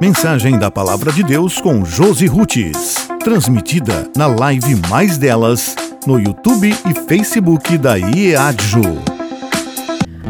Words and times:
Mensagem 0.00 0.58
da 0.58 0.70
Palavra 0.70 1.12
de 1.12 1.22
Deus 1.22 1.60
com 1.60 1.84
Josi 1.84 2.26
Rutes. 2.26 2.94
Transmitida 3.22 4.08
na 4.16 4.26
live 4.26 4.76
Mais 4.88 5.18
Delas, 5.18 5.74
no 6.06 6.18
YouTube 6.18 6.70
e 6.70 7.08
Facebook 7.08 7.76
da 7.76 7.98
IEADJU. 7.98 8.80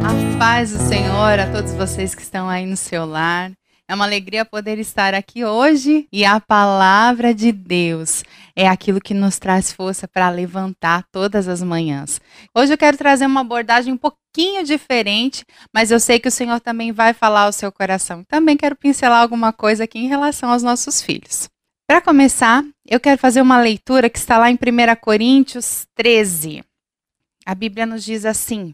A 0.02 0.38
paz 0.38 0.72
do 0.72 0.78
Senhor 0.88 1.38
a 1.38 1.46
todos 1.52 1.72
vocês 1.74 2.14
que 2.14 2.22
estão 2.22 2.48
aí 2.48 2.66
no 2.66 2.76
seu 2.76 3.04
lar. 3.04 3.52
É 3.90 3.94
uma 3.96 4.04
alegria 4.04 4.44
poder 4.44 4.78
estar 4.78 5.14
aqui 5.14 5.44
hoje 5.44 6.06
e 6.12 6.24
a 6.24 6.38
palavra 6.38 7.34
de 7.34 7.50
Deus 7.50 8.22
é 8.54 8.68
aquilo 8.68 9.00
que 9.00 9.12
nos 9.12 9.36
traz 9.36 9.72
força 9.72 10.06
para 10.06 10.30
levantar 10.30 11.02
todas 11.10 11.48
as 11.48 11.60
manhãs. 11.60 12.20
Hoje 12.54 12.72
eu 12.72 12.78
quero 12.78 12.96
trazer 12.96 13.26
uma 13.26 13.40
abordagem 13.40 13.92
um 13.92 13.96
pouquinho 13.96 14.62
diferente, 14.62 15.44
mas 15.74 15.90
eu 15.90 15.98
sei 15.98 16.20
que 16.20 16.28
o 16.28 16.30
Senhor 16.30 16.60
também 16.60 16.92
vai 16.92 17.12
falar 17.12 17.46
ao 17.46 17.52
seu 17.52 17.72
coração. 17.72 18.22
Também 18.22 18.56
quero 18.56 18.76
pincelar 18.76 19.20
alguma 19.20 19.52
coisa 19.52 19.82
aqui 19.82 19.98
em 19.98 20.06
relação 20.06 20.52
aos 20.52 20.62
nossos 20.62 21.02
filhos. 21.02 21.50
Para 21.84 22.00
começar, 22.00 22.62
eu 22.86 23.00
quero 23.00 23.18
fazer 23.18 23.42
uma 23.42 23.60
leitura 23.60 24.08
que 24.08 24.18
está 24.18 24.38
lá 24.38 24.52
em 24.52 24.54
1 24.54 25.00
Coríntios 25.00 25.84
13. 25.96 26.62
A 27.44 27.56
Bíblia 27.56 27.86
nos 27.86 28.04
diz 28.04 28.24
assim: 28.24 28.72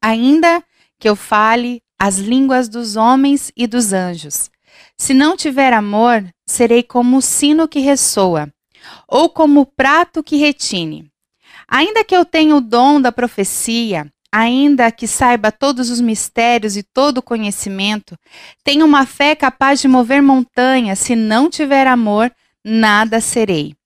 Ainda 0.00 0.62
que 0.96 1.08
eu 1.08 1.16
fale 1.16 1.82
as 2.04 2.18
línguas 2.18 2.68
dos 2.68 2.96
homens 2.96 3.52
e 3.56 3.64
dos 3.64 3.92
anjos. 3.92 4.50
Se 4.98 5.14
não 5.14 5.36
tiver 5.36 5.72
amor, 5.72 6.28
serei 6.44 6.82
como 6.82 7.18
o 7.18 7.22
sino 7.22 7.68
que 7.68 7.78
ressoa, 7.78 8.52
ou 9.06 9.28
como 9.28 9.60
o 9.60 9.66
prato 9.66 10.20
que 10.20 10.34
retine. 10.34 11.08
Ainda 11.68 12.02
que 12.02 12.16
eu 12.16 12.24
tenha 12.24 12.56
o 12.56 12.60
dom 12.60 13.00
da 13.00 13.12
profecia, 13.12 14.12
ainda 14.32 14.90
que 14.90 15.06
saiba 15.06 15.52
todos 15.52 15.90
os 15.90 16.00
mistérios 16.00 16.76
e 16.76 16.82
todo 16.82 17.18
o 17.18 17.22
conhecimento, 17.22 18.18
tenha 18.64 18.84
uma 18.84 19.06
fé 19.06 19.36
capaz 19.36 19.80
de 19.80 19.86
mover 19.86 20.20
montanhas, 20.20 20.98
se 20.98 21.14
não 21.14 21.48
tiver 21.48 21.86
amor, 21.86 22.32
nada 22.64 23.20
serei. 23.20 23.76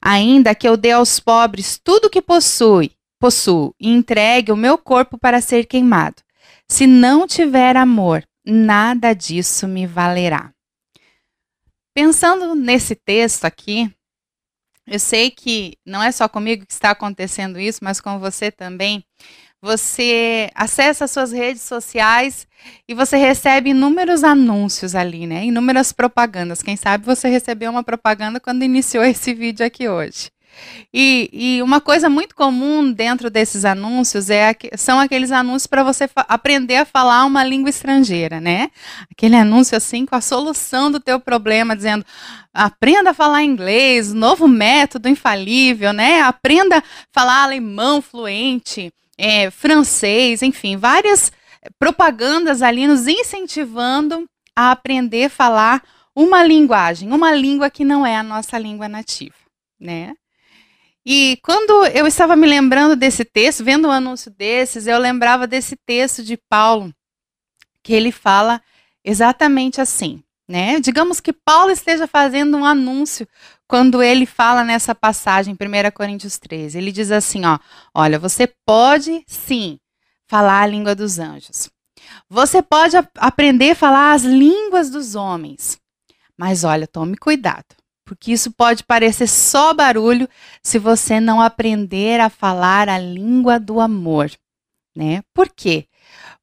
Ainda 0.00 0.54
que 0.54 0.66
eu 0.66 0.78
dê 0.78 0.92
aos 0.92 1.20
pobres 1.20 1.78
tudo 1.84 2.06
o 2.06 2.10
que 2.10 2.22
possui, 2.22 2.92
possuo 3.18 3.74
e 3.78 3.90
entregue 3.90 4.50
o 4.50 4.56
meu 4.56 4.78
corpo 4.78 5.18
para 5.18 5.42
ser 5.42 5.66
queimado, 5.66 6.22
se 6.70 6.86
não 6.86 7.26
tiver 7.26 7.76
amor, 7.76 8.24
nada 8.46 9.12
disso 9.12 9.66
me 9.66 9.88
valerá. 9.88 10.52
Pensando 11.92 12.54
nesse 12.54 12.94
texto 12.94 13.44
aqui, 13.44 13.92
eu 14.86 15.00
sei 15.00 15.32
que 15.32 15.76
não 15.84 16.00
é 16.00 16.12
só 16.12 16.28
comigo 16.28 16.64
que 16.64 16.72
está 16.72 16.92
acontecendo 16.92 17.58
isso, 17.58 17.80
mas 17.82 18.00
com 18.00 18.20
você 18.20 18.52
também. 18.52 19.04
Você 19.60 20.48
acessa 20.54 21.06
as 21.06 21.10
suas 21.10 21.32
redes 21.32 21.62
sociais 21.62 22.46
e 22.88 22.94
você 22.94 23.16
recebe 23.16 23.70
inúmeros 23.70 24.22
anúncios 24.22 24.94
ali, 24.94 25.26
né? 25.26 25.44
Inúmeras 25.44 25.92
propagandas. 25.92 26.62
Quem 26.62 26.76
sabe 26.76 27.04
você 27.04 27.28
recebeu 27.28 27.70
uma 27.72 27.82
propaganda 27.82 28.38
quando 28.38 28.62
iniciou 28.62 29.02
esse 29.04 29.34
vídeo 29.34 29.66
aqui 29.66 29.88
hoje. 29.88 30.30
E, 30.92 31.30
e, 31.32 31.62
uma 31.62 31.80
coisa 31.80 32.10
muito 32.10 32.34
comum 32.34 32.92
dentro 32.92 33.30
desses 33.30 33.64
anúncios 33.64 34.28
é 34.28 34.54
são 34.76 34.98
aqueles 34.98 35.30
anúncios 35.30 35.66
para 35.66 35.84
você 35.84 36.08
aprender 36.16 36.76
a 36.76 36.84
falar 36.84 37.24
uma 37.24 37.44
língua 37.44 37.70
estrangeira, 37.70 38.40
né? 38.40 38.70
Aquele 39.10 39.36
anúncio 39.36 39.76
assim 39.76 40.04
com 40.04 40.16
a 40.16 40.20
solução 40.20 40.90
do 40.90 40.98
teu 40.98 41.20
problema, 41.20 41.76
dizendo 41.76 42.04
aprenda 42.52 43.10
a 43.10 43.14
falar 43.14 43.44
inglês, 43.44 44.12
novo 44.12 44.48
método 44.48 45.08
infalível, 45.08 45.92
né? 45.92 46.22
Aprenda 46.22 46.78
a 46.78 46.82
falar 47.12 47.44
alemão 47.44 48.02
fluente, 48.02 48.92
é, 49.16 49.50
francês, 49.50 50.42
enfim, 50.42 50.76
várias 50.76 51.30
propagandas 51.78 52.62
ali 52.62 52.86
nos 52.86 53.06
incentivando 53.06 54.26
a 54.56 54.72
aprender 54.72 55.24
a 55.24 55.30
falar 55.30 55.82
uma 56.14 56.42
linguagem, 56.42 57.12
uma 57.12 57.32
língua 57.32 57.70
que 57.70 57.84
não 57.84 58.04
é 58.04 58.16
a 58.16 58.22
nossa 58.22 58.58
língua 58.58 58.88
nativa, 58.88 59.34
né? 59.78 60.14
E 61.04 61.38
quando 61.42 61.86
eu 61.86 62.06
estava 62.06 62.36
me 62.36 62.46
lembrando 62.46 62.94
desse 62.94 63.24
texto, 63.24 63.64
vendo 63.64 63.88
um 63.88 63.90
anúncio 63.90 64.30
desses, 64.30 64.86
eu 64.86 64.98
lembrava 64.98 65.46
desse 65.46 65.76
texto 65.86 66.22
de 66.22 66.36
Paulo, 66.36 66.94
que 67.82 67.94
ele 67.94 68.12
fala 68.12 68.60
exatamente 69.02 69.80
assim, 69.80 70.22
né? 70.46 70.78
Digamos 70.78 71.18
que 71.18 71.32
Paulo 71.32 71.70
esteja 71.70 72.06
fazendo 72.06 72.56
um 72.56 72.64
anúncio 72.66 73.26
quando 73.66 74.02
ele 74.02 74.26
fala 74.26 74.62
nessa 74.62 74.94
passagem, 74.94 75.54
1 75.54 75.90
Coríntios 75.90 76.38
13. 76.38 76.76
Ele 76.76 76.92
diz 76.92 77.10
assim, 77.10 77.46
ó: 77.46 77.58
"Olha, 77.94 78.18
você 78.18 78.46
pode 78.66 79.24
sim 79.26 79.78
falar 80.26 80.60
a 80.60 80.66
língua 80.66 80.94
dos 80.94 81.18
anjos. 81.18 81.70
Você 82.28 82.62
pode 82.62 82.96
aprender 83.16 83.70
a 83.70 83.74
falar 83.74 84.12
as 84.12 84.22
línguas 84.22 84.90
dos 84.90 85.14
homens. 85.14 85.78
Mas 86.36 86.62
olha, 86.64 86.86
tome 86.86 87.16
cuidado 87.16 87.79
porque 88.10 88.32
isso 88.32 88.50
pode 88.50 88.82
parecer 88.82 89.28
só 89.28 89.72
barulho 89.72 90.28
se 90.60 90.80
você 90.80 91.20
não 91.20 91.40
aprender 91.40 92.18
a 92.18 92.28
falar 92.28 92.88
a 92.88 92.98
língua 92.98 93.60
do 93.60 93.80
amor, 93.80 94.28
né? 94.96 95.22
Por 95.32 95.48
quê? 95.48 95.86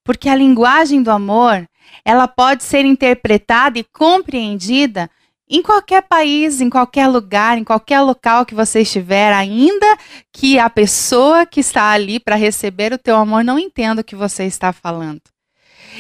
Porque 0.02 0.30
a 0.30 0.36
linguagem 0.36 1.04
do 1.04 1.12
amor, 1.12 1.68
ela 2.06 2.26
pode 2.26 2.64
ser 2.64 2.86
interpretada 2.86 3.78
e 3.78 3.84
compreendida 3.84 5.12
em 5.50 5.62
qualquer 5.62 6.04
país, 6.04 6.62
em 6.62 6.70
qualquer 6.70 7.08
lugar, 7.08 7.58
em 7.58 7.66
qualquer 7.66 8.00
local 8.00 8.46
que 8.46 8.56
você 8.56 8.84
estiver, 8.84 9.34
ainda 9.34 9.98
que 10.32 10.58
a 10.58 10.70
pessoa 10.70 11.46
que 11.46 11.60
está 11.60 11.92
ali 11.92 12.18
para 12.18 12.38
receber 12.38 12.94
o 12.94 12.98
teu 12.98 13.18
amor 13.18 13.44
não 13.44 13.60
entenda 13.60 14.00
o 14.00 14.06
que 14.06 14.16
você 14.16 14.46
está 14.46 14.72
falando. 14.72 15.24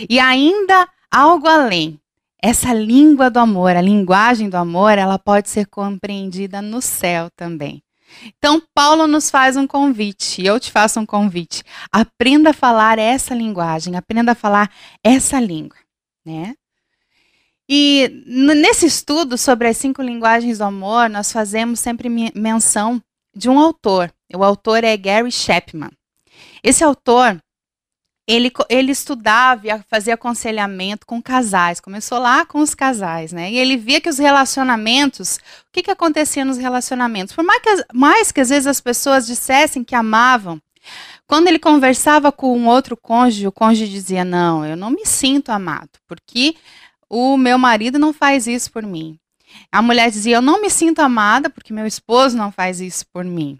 E 0.09 0.17
ainda 0.17 0.87
algo 1.11 1.45
além, 1.45 1.99
essa 2.41 2.73
língua 2.73 3.29
do 3.29 3.39
amor, 3.39 3.75
a 3.75 3.81
linguagem 3.81 4.49
do 4.49 4.55
amor, 4.55 4.97
ela 4.97 5.17
pode 5.17 5.49
ser 5.49 5.65
compreendida 5.67 6.61
no 6.61 6.81
céu 6.81 7.29
também. 7.35 7.83
Então, 8.37 8.61
Paulo 8.73 9.05
nos 9.05 9.29
faz 9.29 9.57
um 9.57 9.67
convite, 9.67 10.43
eu 10.43 10.59
te 10.59 10.71
faço 10.71 10.99
um 10.99 11.05
convite. 11.05 11.63
Aprenda 11.91 12.51
a 12.51 12.53
falar 12.53 12.97
essa 12.99 13.35
linguagem, 13.35 13.95
aprenda 13.95 14.31
a 14.31 14.35
falar 14.35 14.71
essa 15.03 15.39
língua, 15.39 15.77
né? 16.25 16.55
E 17.69 18.23
nesse 18.25 18.85
estudo 18.85 19.37
sobre 19.37 19.67
as 19.67 19.75
cinco 19.75 20.01
linguagens 20.01 20.59
do 20.59 20.63
amor, 20.63 21.09
nós 21.09 21.31
fazemos 21.31 21.81
sempre 21.81 22.07
menção 22.33 23.01
de 23.35 23.49
um 23.49 23.59
autor. 23.59 24.11
O 24.33 24.43
autor 24.43 24.85
é 24.85 24.95
Gary 24.95 25.31
Chapman. 25.31 25.91
Esse 26.63 26.83
autor, 26.83 27.41
ele, 28.27 28.51
ele 28.69 28.91
estudava 28.91 29.67
e 29.67 29.81
fazia 29.89 30.15
aconselhamento 30.15 31.07
com 31.07 31.21
casais. 31.21 31.79
Começou 31.79 32.19
lá 32.19 32.45
com 32.45 32.59
os 32.59 32.75
casais, 32.75 33.31
né? 33.31 33.49
E 33.49 33.57
ele 33.57 33.77
via 33.77 34.01
que 34.01 34.09
os 34.09 34.17
relacionamentos, 34.17 35.37
o 35.37 35.71
que, 35.71 35.83
que 35.83 35.91
acontecia 35.91 36.43
nos 36.43 36.57
relacionamentos? 36.57 37.33
Por 37.33 37.45
mais 37.45 37.61
que, 37.61 37.85
mais 37.93 38.31
que 38.31 38.41
às 38.41 38.49
vezes 38.49 38.67
as 38.67 38.81
pessoas 38.81 39.25
dissessem 39.25 39.81
que 39.83 39.95
amavam, 39.95 40.61
quando 41.25 41.47
ele 41.47 41.57
conversava 41.57 42.31
com 42.31 42.57
um 42.57 42.67
outro 42.67 42.97
cônjuge, 42.97 43.47
o 43.47 43.51
cônjuge 43.51 43.89
dizia: 43.89 44.25
Não, 44.25 44.65
eu 44.65 44.75
não 44.75 44.89
me 44.89 45.05
sinto 45.05 45.49
amado, 45.49 45.89
porque 46.05 46.55
o 47.09 47.37
meu 47.37 47.57
marido 47.57 47.97
não 47.97 48.11
faz 48.11 48.45
isso 48.45 48.71
por 48.71 48.83
mim. 48.83 49.17
A 49.71 49.81
mulher 49.81 50.11
dizia: 50.11 50.35
Eu 50.35 50.41
não 50.41 50.61
me 50.61 50.69
sinto 50.69 50.99
amada 50.99 51.49
porque 51.49 51.71
meu 51.71 51.85
esposo 51.85 52.35
não 52.35 52.51
faz 52.51 52.81
isso 52.81 53.05
por 53.07 53.23
mim. 53.23 53.57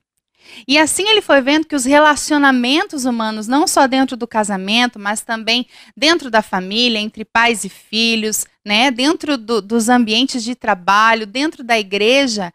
E 0.67 0.77
assim 0.77 1.07
ele 1.07 1.21
foi 1.21 1.41
vendo 1.41 1.65
que 1.67 1.75
os 1.75 1.85
relacionamentos 1.85 3.05
humanos, 3.05 3.47
não 3.47 3.67
só 3.67 3.87
dentro 3.87 4.15
do 4.15 4.27
casamento, 4.27 4.99
mas 4.99 5.21
também 5.21 5.67
dentro 5.95 6.29
da 6.29 6.41
família, 6.41 6.99
entre 6.99 7.25
pais 7.25 7.63
e 7.63 7.69
filhos, 7.69 8.45
né, 8.65 8.91
dentro 8.91 9.37
do, 9.37 9.61
dos 9.61 9.87
ambientes 9.87 10.43
de 10.43 10.55
trabalho, 10.55 11.25
dentro 11.25 11.63
da 11.63 11.79
igreja, 11.79 12.53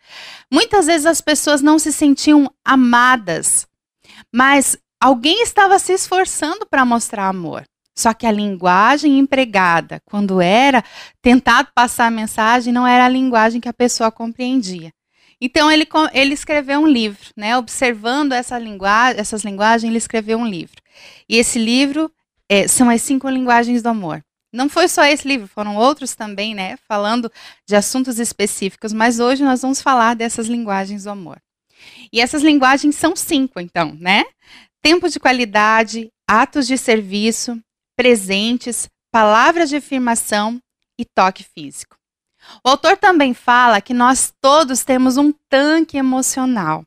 muitas 0.51 0.87
vezes 0.87 1.07
as 1.07 1.21
pessoas 1.21 1.63
não 1.63 1.79
se 1.79 1.93
sentiam 1.93 2.53
amadas, 2.65 3.67
mas 4.31 4.77
alguém 5.01 5.43
estava 5.43 5.79
se 5.79 5.93
esforçando 5.93 6.67
para 6.67 6.85
mostrar 6.85 7.29
amor. 7.29 7.65
Só 7.95 8.15
que 8.15 8.27
a 8.27 8.33
linguagem 8.33 9.19
empregada, 9.19 10.01
quando 10.07 10.41
era 10.41 10.83
tentado 11.21 11.69
passar 11.75 12.07
a 12.07 12.11
mensagem, 12.11 12.73
não 12.73 12.87
era 12.87 13.05
a 13.05 13.09
linguagem 13.09 13.61
que 13.61 13.69
a 13.69 13.73
pessoa 13.73 14.11
compreendia. 14.11 14.91
Então 15.45 15.69
ele, 15.69 15.89
ele 16.13 16.35
escreveu 16.35 16.79
um 16.79 16.87
livro, 16.87 17.31
né? 17.37 17.59
Observando 17.59 18.31
essa 18.31 18.57
linguagem, 18.57 19.21
essas 19.21 19.43
linguagens, 19.43 19.91
ele 19.91 19.99
escreveu 19.99 20.39
um 20.39 20.47
livro. 20.47 20.81
E 21.29 21.37
esse 21.37 21.59
livro 21.59 22.09
é, 22.49 22.69
são 22.69 22.89
as 22.89 23.03
cinco 23.03 23.29
linguagens 23.29 23.83
do 23.83 23.89
amor. 23.89 24.25
Não 24.53 24.69
foi 24.69 24.87
só 24.87 25.03
esse 25.05 25.27
livro, 25.27 25.49
foram 25.49 25.75
outros 25.75 26.15
também, 26.15 26.55
né? 26.55 26.77
Falando 26.87 27.29
de 27.67 27.75
assuntos 27.75 28.21
específicos, 28.21 28.93
mas 28.93 29.19
hoje 29.19 29.43
nós 29.43 29.63
vamos 29.63 29.83
falar 29.83 30.15
dessas 30.15 30.47
linguagens 30.47 31.03
do 31.03 31.11
amor. 31.11 31.43
E 32.13 32.21
essas 32.21 32.43
linguagens 32.43 32.95
são 32.95 33.17
cinco, 33.17 33.59
então, 33.59 33.97
né? 33.99 34.25
Tempo 34.81 35.09
de 35.09 35.19
qualidade, 35.19 36.09
atos 36.25 36.69
de 36.69 36.79
serviço, 36.79 37.61
presentes, 37.97 38.89
palavras 39.11 39.69
de 39.69 39.77
afirmação 39.77 40.61
e 40.97 41.05
toque 41.05 41.43
físico. 41.43 41.97
O 42.65 42.69
autor 42.69 42.97
também 42.97 43.35
fala 43.35 43.81
que 43.81 43.95
nós 43.95 44.33
todos 44.41 44.85
temos 44.85 45.17
um 45.17 45.33
tanque 45.49 45.97
emocional 45.97 46.85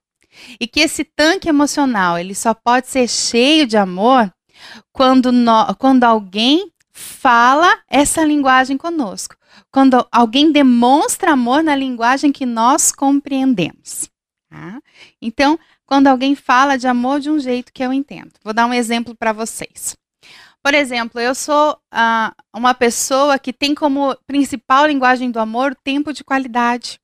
e 0.60 0.68
que 0.68 0.82
esse 0.82 1.04
tanque 1.04 1.48
emocional 1.48 2.18
ele 2.18 2.36
só 2.36 2.54
pode 2.54 2.88
ser 2.88 3.08
cheio 3.08 3.66
de 3.66 3.78
amor 3.78 4.32
quando, 4.92 5.32
no, 5.32 5.76
quando 5.76 6.04
alguém 6.04 6.72
fala 6.92 7.80
essa 7.90 8.24
linguagem 8.24 8.78
conosco. 8.78 9.36
Quando 9.72 10.06
alguém 10.12 10.52
demonstra 10.52 11.32
amor 11.32 11.64
na 11.64 11.76
linguagem 11.76 12.32
que 12.32 12.46
nós 12.46 12.92
compreendemos. 12.92 14.10
Tá? 14.50 14.80
Então, 15.22 15.60
quando 15.86 16.08
alguém 16.08 16.36
fala 16.36 16.78
de 16.78 16.88
amor 16.88 17.20
de 17.20 17.30
um 17.30 17.40
jeito 17.40 17.72
que 17.74 17.84
eu 17.84 17.94
entendo. 17.94 18.32
Vou 18.44 18.54
dar 18.54 18.66
um 18.66 18.74
exemplo 18.74 19.16
para 19.16 19.34
vocês. 19.34 19.96
Por 20.66 20.74
exemplo, 20.74 21.22
eu 21.22 21.36
sou 21.36 21.74
uh, 21.74 22.34
uma 22.52 22.74
pessoa 22.74 23.38
que 23.38 23.54
tem 23.54 23.76
como 23.76 24.18
principal 24.26 24.88
linguagem 24.88 25.30
do 25.30 25.40
amor 25.40 25.76
tempo 25.76 26.12
de 26.12 26.24
qualidade. 26.24 27.00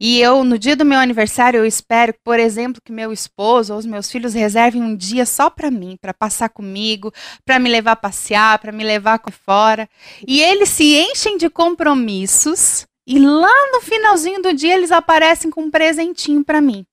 E 0.00 0.20
eu, 0.20 0.42
no 0.42 0.58
dia 0.58 0.74
do 0.74 0.84
meu 0.84 0.98
aniversário, 0.98 1.58
eu 1.58 1.64
espero, 1.64 2.12
por 2.24 2.40
exemplo, 2.40 2.82
que 2.84 2.90
meu 2.90 3.12
esposo 3.12 3.72
ou 3.72 3.78
os 3.78 3.86
meus 3.86 4.10
filhos 4.10 4.34
reservem 4.34 4.82
um 4.82 4.96
dia 4.96 5.24
só 5.24 5.48
para 5.48 5.70
mim, 5.70 5.96
para 6.00 6.12
passar 6.12 6.48
comigo, 6.48 7.12
para 7.44 7.60
me 7.60 7.70
levar 7.70 7.92
a 7.92 7.96
passear, 7.96 8.58
para 8.58 8.72
me 8.72 8.82
levar 8.82 9.20
fora. 9.30 9.88
E 10.26 10.42
eles 10.42 10.68
se 10.68 10.96
enchem 10.96 11.38
de 11.38 11.48
compromissos 11.48 12.84
e 13.06 13.20
lá 13.20 13.70
no 13.70 13.80
finalzinho 13.80 14.42
do 14.42 14.52
dia 14.52 14.74
eles 14.74 14.90
aparecem 14.90 15.52
com 15.52 15.62
um 15.62 15.70
presentinho 15.70 16.44
para 16.44 16.60
mim. 16.60 16.84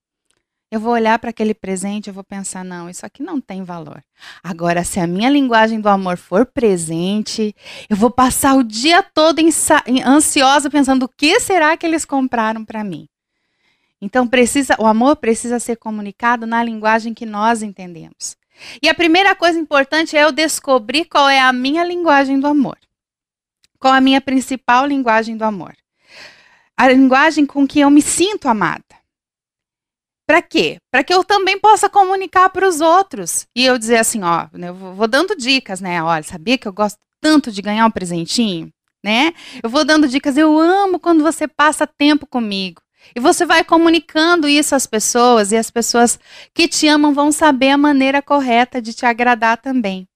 Eu 0.74 0.80
vou 0.80 0.94
olhar 0.94 1.20
para 1.20 1.30
aquele 1.30 1.54
presente, 1.54 2.08
eu 2.08 2.16
vou 2.16 2.24
pensar, 2.24 2.66
não, 2.66 2.90
isso 2.90 3.06
aqui 3.06 3.22
não 3.22 3.40
tem 3.40 3.64
valor. 3.64 4.04
Agora, 4.44 4.84
se 4.84 5.00
a 5.00 5.06
minha 5.06 5.30
linguagem 5.30 5.80
do 5.80 5.88
amor 5.88 6.18
for 6.18 6.48
presente, 6.48 7.56
eu 7.88 7.96
vou 7.96 8.10
passar 8.10 8.56
o 8.56 8.64
dia 8.64 9.04
todo 9.04 9.40
ansiosa 10.04 10.72
pensando 10.72 11.04
o 11.04 11.08
que 11.08 11.40
será 11.40 11.78
que 11.78 11.86
eles 11.86 12.06
compraram 12.06 12.66
para 12.66 12.84
mim. 12.84 13.08
Então 14.02 14.28
precisa, 14.28 14.76
o 14.80 14.88
amor 14.88 15.18
precisa 15.18 15.60
ser 15.60 15.76
comunicado 15.76 16.48
na 16.48 16.64
linguagem 16.64 17.14
que 17.14 17.24
nós 17.24 17.62
entendemos. 17.62 18.36
E 18.82 18.90
a 18.90 18.96
primeira 18.96 19.36
coisa 19.36 19.60
importante 19.60 20.18
é 20.18 20.24
eu 20.24 20.32
descobrir 20.32 21.06
qual 21.06 21.30
é 21.30 21.40
a 21.40 21.54
minha 21.54 21.84
linguagem 21.84 22.40
do 22.40 22.48
amor. 22.48 22.80
Qual 23.78 23.94
a 23.94 24.02
minha 24.02 24.20
principal 24.20 24.88
linguagem 24.88 25.38
do 25.38 25.44
amor? 25.44 25.76
A 26.76 26.90
linguagem 26.90 27.46
com 27.46 27.68
que 27.68 27.80
eu 27.80 27.92
me 27.92 28.02
sinto 28.02 28.48
amada. 28.48 28.93
Para 30.26 30.42
quê? 30.42 30.78
Para 30.92 31.04
que 31.04 31.14
eu 31.14 31.24
também 31.24 31.60
possa 31.60 31.90
comunicar 31.90 32.50
para 32.50 32.68
os 32.68 32.80
outros. 32.82 33.46
E 33.56 33.66
eu 33.66 33.78
dizer 33.78 33.98
assim, 33.98 34.24
ó, 34.24 34.48
né, 34.54 34.70
eu 34.70 34.76
vou 34.76 35.08
dando 35.08 35.36
dicas, 35.36 35.82
né? 35.82 36.02
Olha, 36.02 36.24
sabia 36.24 36.58
que 36.58 36.68
eu 36.68 36.74
gosto 36.74 37.00
tanto 37.20 37.52
de 37.52 37.62
ganhar 37.62 37.86
um 37.86 37.92
presentinho, 37.92 38.70
né? 39.04 39.34
Eu 39.62 39.70
vou 39.70 39.84
dando 39.84 40.08
dicas, 40.08 40.38
eu 40.38 40.58
amo 40.58 41.00
quando 41.00 41.24
você 41.24 41.48
passa 41.48 41.86
tempo 41.86 42.26
comigo. 42.26 42.82
E 43.16 43.20
você 43.20 43.46
vai 43.46 43.64
comunicando 43.64 44.48
isso 44.48 44.76
às 44.76 44.86
pessoas 44.86 45.52
e 45.52 45.58
as 45.58 45.70
pessoas 45.70 46.18
que 46.54 46.68
te 46.68 46.88
amam 46.88 47.14
vão 47.14 47.32
saber 47.32 47.70
a 47.70 47.78
maneira 47.78 48.22
correta 48.22 48.82
de 48.82 48.94
te 48.94 49.06
agradar 49.06 49.58
também. 49.58 50.08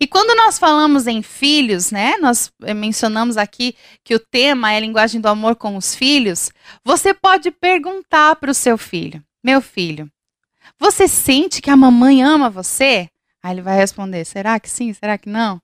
E 0.00 0.06
quando 0.06 0.36
nós 0.36 0.58
falamos 0.58 1.06
em 1.06 1.22
filhos, 1.22 1.90
né? 1.90 2.16
Nós 2.18 2.50
mencionamos 2.76 3.36
aqui 3.36 3.74
que 4.04 4.14
o 4.14 4.18
tema 4.18 4.72
é 4.72 4.76
a 4.76 4.80
linguagem 4.80 5.20
do 5.20 5.28
amor 5.28 5.56
com 5.56 5.76
os 5.76 5.94
filhos. 5.94 6.50
Você 6.84 7.14
pode 7.14 7.50
perguntar 7.50 8.36
para 8.36 8.50
o 8.50 8.54
seu 8.54 8.76
filho: 8.76 9.22
meu 9.42 9.60
filho, 9.60 10.10
você 10.78 11.08
sente 11.08 11.62
que 11.62 11.70
a 11.70 11.76
mamãe 11.76 12.22
ama 12.22 12.50
você? 12.50 13.08
Aí 13.42 13.52
ele 13.52 13.62
vai 13.62 13.76
responder: 13.76 14.24
será 14.24 14.60
que 14.60 14.68
sim? 14.68 14.92
Será 14.92 15.16
que 15.16 15.28
não? 15.28 15.60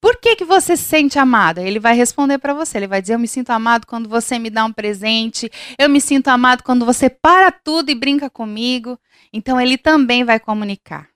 Por 0.00 0.18
que, 0.20 0.36
que 0.36 0.44
você 0.44 0.76
se 0.76 0.84
sente 0.84 1.18
amado? 1.18 1.58
Ele 1.58 1.80
vai 1.80 1.96
responder 1.96 2.38
para 2.38 2.54
você. 2.54 2.78
Ele 2.78 2.86
vai 2.86 3.00
dizer: 3.00 3.14
Eu 3.14 3.18
me 3.18 3.26
sinto 3.26 3.50
amado 3.50 3.86
quando 3.86 4.08
você 4.08 4.38
me 4.38 4.50
dá 4.50 4.64
um 4.64 4.72
presente. 4.72 5.50
Eu 5.78 5.88
me 5.88 6.00
sinto 6.00 6.28
amado 6.28 6.62
quando 6.62 6.84
você 6.84 7.10
para 7.10 7.50
tudo 7.50 7.90
e 7.90 7.94
brinca 7.94 8.30
comigo. 8.30 8.98
Então 9.32 9.60
ele 9.60 9.76
também 9.76 10.22
vai 10.24 10.38
comunicar. 10.38 11.08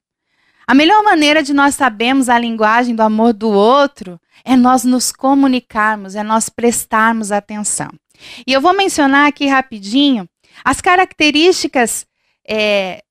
A 0.66 0.74
melhor 0.74 1.02
maneira 1.02 1.42
de 1.42 1.52
nós 1.52 1.74
sabermos 1.74 2.28
a 2.28 2.38
linguagem 2.38 2.94
do 2.94 3.02
amor 3.02 3.32
do 3.32 3.50
outro 3.50 4.20
é 4.44 4.56
nós 4.56 4.84
nos 4.84 5.10
comunicarmos, 5.10 6.14
é 6.14 6.22
nós 6.22 6.48
prestarmos 6.48 7.32
atenção. 7.32 7.90
E 8.46 8.52
eu 8.52 8.60
vou 8.60 8.72
mencionar 8.72 9.26
aqui 9.26 9.46
rapidinho 9.46 10.28
as 10.64 10.80
características 10.80 12.06
é, 12.48 13.02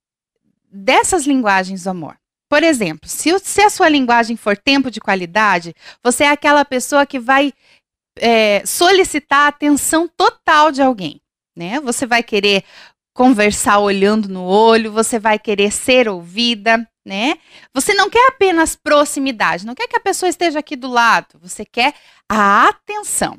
dessas 0.72 1.25
linguagens 1.25 1.84
do 1.84 1.90
amor. 1.90 2.18
Por 2.50 2.63
exemplo, 2.63 3.07
se, 3.07 3.38
se, 3.40 3.62
a 3.62 3.69
sua 3.69 3.90
linguagem 3.90 4.36
for 4.36 4.57
tempo 4.57 4.90
de 4.90 5.00
qualidade, 5.00 5.75
você 6.04 6.24
é 6.24 6.30
aquela 6.30 6.66
pessoa 6.66 7.06
que 7.06 7.19
vai 7.19 7.54
é, 8.18 8.63
solicitar 8.66 9.46
a 9.46 9.48
atenção 9.50 10.07
total 10.07 10.72
de 10.72 10.81
alguém. 10.81 11.22
Né? 11.56 11.80
Você 11.81 12.07
vai 12.07 12.24
querer 12.24 12.63
conversar 13.13 13.80
olhando 13.80 14.28
no 14.30 14.44
olho, 14.44 14.92
você 14.92 15.19
vai 15.19 15.38
querer 15.38 15.72
ser 15.72 16.07
ouvida, 16.07 16.88
né? 17.06 17.38
Você 17.74 17.94
não 17.94 18.10
quer 18.10 18.30
apenas 18.30 18.78
proximidade, 18.78 19.66
não 19.66 19.75
quer 19.75 19.88
que 19.88 19.95
a 19.98 20.00
pessoa 20.00 20.30
esteja 20.30 20.60
aqui 20.60 20.75
do 20.78 20.88
lado, 20.88 21.38
você 21.42 21.66
quer 21.66 21.94
a 22.30 22.69
atenção. 22.69 23.38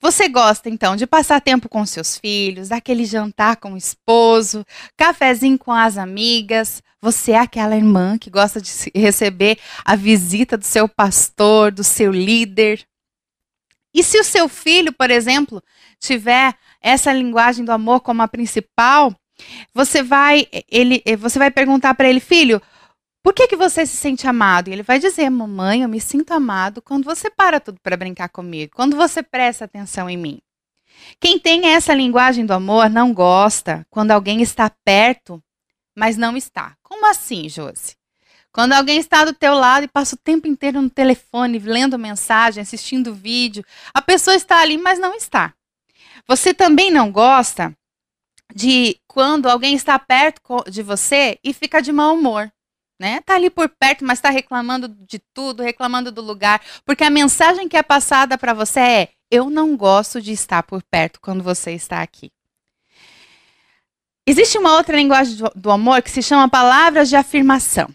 Você 0.00 0.28
gosta, 0.28 0.68
então, 0.68 0.94
de 0.94 1.06
passar 1.06 1.40
tempo 1.40 1.68
com 1.68 1.84
seus 1.86 2.18
filhos, 2.18 2.68
daquele 2.68 3.04
jantar 3.04 3.56
com 3.56 3.72
o 3.72 3.76
esposo, 3.76 4.64
cafezinho 4.96 5.58
com 5.58 5.72
as 5.72 5.96
amigas. 5.96 6.82
Você 7.00 7.32
é 7.32 7.38
aquela 7.38 7.76
irmã 7.76 8.18
que 8.18 8.30
gosta 8.30 8.60
de 8.60 8.70
receber 8.94 9.58
a 9.84 9.96
visita 9.96 10.56
do 10.56 10.64
seu 10.64 10.88
pastor, 10.88 11.72
do 11.72 11.84
seu 11.84 12.12
líder. 12.12 12.86
E 13.94 14.02
se 14.02 14.18
o 14.18 14.24
seu 14.24 14.48
filho, 14.48 14.92
por 14.92 15.10
exemplo, 15.10 15.62
tiver 15.98 16.54
essa 16.82 17.12
linguagem 17.12 17.64
do 17.64 17.72
amor 17.72 18.00
como 18.00 18.22
a 18.22 18.28
principal, 18.28 19.14
você 19.74 20.02
vai 20.02 20.46
ele 20.70 21.02
você 21.18 21.38
vai 21.38 21.50
perguntar 21.50 21.94
para 21.94 22.08
ele, 22.08 22.20
filho, 22.20 22.60
por 23.26 23.34
que, 23.34 23.48
que 23.48 23.56
você 23.56 23.84
se 23.84 23.96
sente 23.96 24.24
amado? 24.28 24.68
E 24.68 24.72
ele 24.72 24.84
vai 24.84 25.00
dizer: 25.00 25.28
Mamãe, 25.28 25.82
eu 25.82 25.88
me 25.88 26.00
sinto 26.00 26.30
amado 26.30 26.80
quando 26.80 27.02
você 27.02 27.28
para 27.28 27.58
tudo 27.58 27.80
para 27.82 27.96
brincar 27.96 28.28
comigo, 28.28 28.76
quando 28.76 28.96
você 28.96 29.20
presta 29.20 29.64
atenção 29.64 30.08
em 30.08 30.16
mim. 30.16 30.38
Quem 31.18 31.36
tem 31.36 31.66
essa 31.66 31.92
linguagem 31.92 32.46
do 32.46 32.52
amor 32.52 32.88
não 32.88 33.12
gosta 33.12 33.84
quando 33.90 34.12
alguém 34.12 34.42
está 34.42 34.70
perto, 34.70 35.42
mas 35.92 36.16
não 36.16 36.36
está. 36.36 36.76
Como 36.84 37.04
assim, 37.04 37.48
Josi? 37.48 37.96
Quando 38.52 38.74
alguém 38.74 39.00
está 39.00 39.24
do 39.24 39.34
teu 39.34 39.54
lado 39.54 39.82
e 39.82 39.88
passa 39.88 40.14
o 40.14 40.20
tempo 40.22 40.46
inteiro 40.46 40.80
no 40.80 40.88
telefone, 40.88 41.58
lendo 41.58 41.98
mensagem, 41.98 42.62
assistindo 42.62 43.12
vídeo, 43.12 43.64
a 43.92 44.00
pessoa 44.00 44.36
está 44.36 44.60
ali, 44.60 44.78
mas 44.78 45.00
não 45.00 45.16
está. 45.16 45.52
Você 46.28 46.54
também 46.54 46.92
não 46.92 47.10
gosta 47.10 47.76
de 48.54 49.00
quando 49.08 49.48
alguém 49.48 49.74
está 49.74 49.98
perto 49.98 50.40
de 50.70 50.80
você 50.80 51.40
e 51.42 51.52
fica 51.52 51.82
de 51.82 51.90
mau 51.90 52.14
humor 52.14 52.52
né? 52.98 53.20
Tá 53.22 53.34
ali 53.34 53.50
por 53.50 53.68
perto, 53.68 54.04
mas 54.04 54.18
está 54.18 54.30
reclamando 54.30 54.88
de 54.88 55.18
tudo, 55.32 55.62
reclamando 55.62 56.10
do 56.10 56.22
lugar, 56.22 56.60
porque 56.84 57.04
a 57.04 57.10
mensagem 57.10 57.68
que 57.68 57.76
é 57.76 57.82
passada 57.82 58.38
para 58.38 58.54
você 58.54 58.80
é: 58.80 59.08
eu 59.30 59.50
não 59.50 59.76
gosto 59.76 60.20
de 60.20 60.32
estar 60.32 60.62
por 60.62 60.82
perto 60.82 61.20
quando 61.20 61.42
você 61.42 61.72
está 61.72 62.02
aqui. 62.02 62.30
Existe 64.26 64.58
uma 64.58 64.76
outra 64.76 64.96
linguagem 64.96 65.36
do, 65.36 65.52
do 65.54 65.70
amor 65.70 66.02
que 66.02 66.10
se 66.10 66.22
chama 66.22 66.48
palavras 66.48 67.08
de 67.08 67.16
afirmação. 67.16 67.88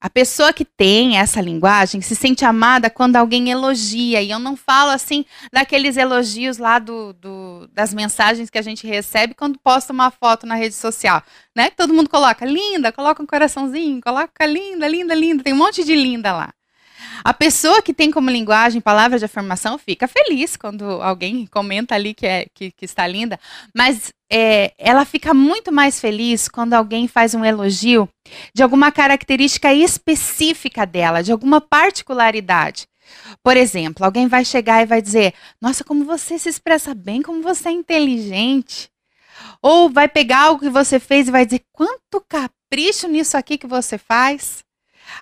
A 0.00 0.08
pessoa 0.08 0.52
que 0.52 0.64
tem 0.64 1.18
essa 1.18 1.40
linguagem 1.40 2.00
se 2.00 2.14
sente 2.14 2.44
amada 2.44 2.88
quando 2.88 3.16
alguém 3.16 3.50
elogia. 3.50 4.22
E 4.22 4.30
eu 4.30 4.38
não 4.38 4.56
falo 4.56 4.90
assim 4.90 5.24
daqueles 5.52 5.96
elogios 5.96 6.56
lá 6.56 6.78
do, 6.78 7.12
do, 7.14 7.68
das 7.72 7.92
mensagens 7.92 8.48
que 8.48 8.58
a 8.58 8.62
gente 8.62 8.86
recebe 8.86 9.34
quando 9.34 9.58
posta 9.58 9.92
uma 9.92 10.10
foto 10.12 10.46
na 10.46 10.54
rede 10.54 10.76
social. 10.76 11.20
Né? 11.54 11.70
Todo 11.70 11.92
mundo 11.92 12.08
coloca 12.08 12.46
linda, 12.46 12.92
coloca 12.92 13.20
um 13.20 13.26
coraçãozinho, 13.26 14.00
coloca 14.00 14.46
linda, 14.46 14.86
linda, 14.86 15.14
linda. 15.16 15.42
Tem 15.42 15.52
um 15.52 15.56
monte 15.56 15.82
de 15.82 15.96
linda 15.96 16.32
lá. 16.32 16.54
A 17.24 17.34
pessoa 17.34 17.82
que 17.82 17.94
tem 17.94 18.10
como 18.10 18.30
linguagem 18.30 18.80
palavras 18.80 19.20
de 19.20 19.26
afirmação 19.26 19.78
fica 19.78 20.06
feliz 20.06 20.56
quando 20.56 20.84
alguém 21.02 21.46
comenta 21.46 21.94
ali 21.94 22.14
que, 22.14 22.26
é, 22.26 22.46
que, 22.54 22.70
que 22.70 22.84
está 22.84 23.06
linda, 23.06 23.38
mas 23.74 24.12
é, 24.30 24.72
ela 24.78 25.04
fica 25.04 25.32
muito 25.32 25.72
mais 25.72 26.00
feliz 26.00 26.48
quando 26.48 26.74
alguém 26.74 27.08
faz 27.08 27.34
um 27.34 27.44
elogio 27.44 28.08
de 28.54 28.62
alguma 28.62 28.92
característica 28.92 29.72
específica 29.72 30.84
dela, 30.84 31.22
de 31.22 31.32
alguma 31.32 31.60
particularidade. 31.60 32.86
Por 33.42 33.56
exemplo, 33.56 34.04
alguém 34.04 34.28
vai 34.28 34.44
chegar 34.44 34.82
e 34.82 34.86
vai 34.86 35.00
dizer: 35.00 35.34
Nossa, 35.60 35.82
como 35.82 36.04
você 36.04 36.38
se 36.38 36.48
expressa 36.48 36.94
bem, 36.94 37.22
como 37.22 37.42
você 37.42 37.68
é 37.68 37.72
inteligente. 37.72 38.90
Ou 39.62 39.88
vai 39.88 40.08
pegar 40.08 40.44
algo 40.44 40.60
que 40.60 40.70
você 40.70 41.00
fez 41.00 41.28
e 41.28 41.32
vai 41.32 41.46
dizer: 41.46 41.62
Quanto 41.72 42.22
capricho 42.28 43.08
nisso 43.08 43.36
aqui 43.36 43.56
que 43.56 43.66
você 43.66 43.96
faz. 43.96 44.62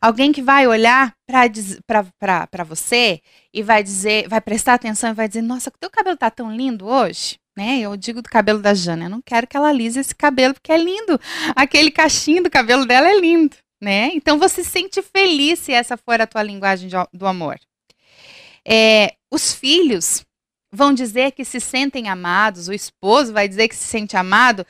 Alguém 0.01 0.33
que 0.33 0.43
vai 0.43 0.67
olhar 0.67 1.15
para 1.27 2.65
você 2.65 3.21
e 3.53 3.63
vai 3.63 3.83
dizer, 3.83 4.29
vai 4.29 4.41
prestar 4.41 4.75
atenção 4.75 5.11
e 5.11 5.15
vai 5.15 5.29
dizer: 5.29 5.43
Nossa, 5.43 5.71
o 5.71 5.79
teu 5.79 5.91
cabelo 5.91 6.17
tá 6.17 6.31
tão 6.31 6.55
lindo 6.55 6.87
hoje. 6.87 7.39
Né? 7.57 7.81
Eu 7.81 7.97
digo 7.97 8.21
do 8.21 8.29
cabelo 8.29 8.61
da 8.61 8.75
Jana, 8.75 9.07
eu 9.07 9.11
não 9.11 9.23
quero 9.23 9.47
que 9.47 9.57
ela 9.57 9.71
alise 9.71 9.99
esse 9.99 10.15
cabelo 10.15 10.53
porque 10.53 10.73
é 10.73 10.77
lindo. 10.77 11.19
Aquele 11.55 11.91
cachinho 11.91 12.43
do 12.43 12.51
cabelo 12.51 12.85
dela 12.85 13.09
é 13.09 13.19
lindo, 13.19 13.57
né? 13.81 14.11
Então 14.13 14.39
você 14.39 14.63
se 14.63 14.71
sente 14.71 15.01
feliz 15.01 15.61
se 15.61 15.73
essa 15.73 15.97
for 15.97 16.21
a 16.21 16.27
tua 16.27 16.43
linguagem 16.43 16.87
de, 16.87 16.97
do 17.15 17.27
amor. 17.27 17.59
É, 18.69 19.15
os 19.33 19.55
filhos 19.55 20.23
vão 20.71 20.93
dizer 20.93 21.33
que 21.33 21.45
se 21.45 21.59
sentem 21.59 22.09
amados, 22.09 22.69
o 22.69 22.75
esposo 22.75 23.33
vai 23.33 23.49
dizer 23.49 23.69
que 23.69 23.75
se 23.75 23.85
sente 23.85 24.17
amado. 24.19 24.67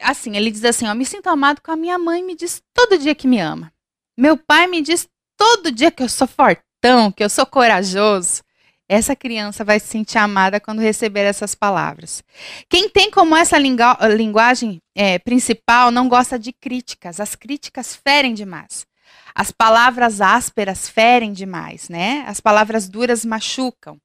Assim, 0.00 0.36
ele 0.36 0.50
diz 0.50 0.64
assim: 0.64 0.86
Eu 0.86 0.94
me 0.94 1.06
sinto 1.06 1.28
amado 1.28 1.62
com 1.62 1.70
a 1.70 1.76
minha 1.76 1.98
mãe, 1.98 2.22
me 2.22 2.36
diz 2.36 2.62
todo 2.74 2.98
dia 2.98 3.14
que 3.14 3.26
me 3.26 3.40
ama. 3.40 3.72
Meu 4.16 4.36
pai 4.36 4.66
me 4.66 4.80
diz 4.80 5.08
todo 5.36 5.72
dia 5.72 5.90
que 5.90 6.02
eu 6.02 6.08
sou 6.08 6.26
fortão, 6.26 7.10
que 7.10 7.24
eu 7.24 7.28
sou 7.28 7.44
corajoso. 7.44 8.42
Essa 8.88 9.16
criança 9.16 9.64
vai 9.64 9.80
se 9.80 9.86
sentir 9.88 10.18
amada 10.18 10.60
quando 10.60 10.80
receber 10.80 11.22
essas 11.22 11.54
palavras. 11.54 12.22
Quem 12.68 12.88
tem 12.88 13.10
como 13.10 13.34
essa 13.34 13.56
linguagem 13.58 14.80
é, 14.94 15.18
principal 15.18 15.90
não 15.90 16.08
gosta 16.08 16.38
de 16.38 16.52
críticas. 16.52 17.18
As 17.18 17.34
críticas 17.34 17.96
ferem 17.96 18.34
demais. 18.34 18.86
As 19.34 19.50
palavras 19.50 20.20
ásperas 20.20 20.88
ferem 20.88 21.32
demais, 21.32 21.88
né? 21.88 22.24
As 22.28 22.40
palavras 22.40 22.88
duras 22.88 23.24
machucam. 23.24 23.98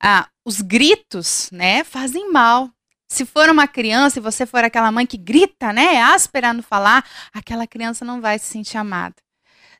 Ah, 0.00 0.28
os 0.44 0.60
gritos, 0.60 1.48
né, 1.50 1.82
fazem 1.82 2.30
mal. 2.30 2.70
Se 3.08 3.24
for 3.24 3.48
uma 3.48 3.66
criança 3.66 4.18
e 4.18 4.22
você 4.22 4.44
for 4.44 4.62
aquela 4.62 4.92
mãe 4.92 5.06
que 5.06 5.16
grita, 5.16 5.72
né, 5.72 5.94
é 5.94 6.02
áspera 6.02 6.52
no 6.52 6.62
falar, 6.62 7.04
aquela 7.32 7.66
criança 7.66 8.04
não 8.04 8.20
vai 8.20 8.38
se 8.38 8.46
sentir 8.46 8.76
amada. 8.76 9.14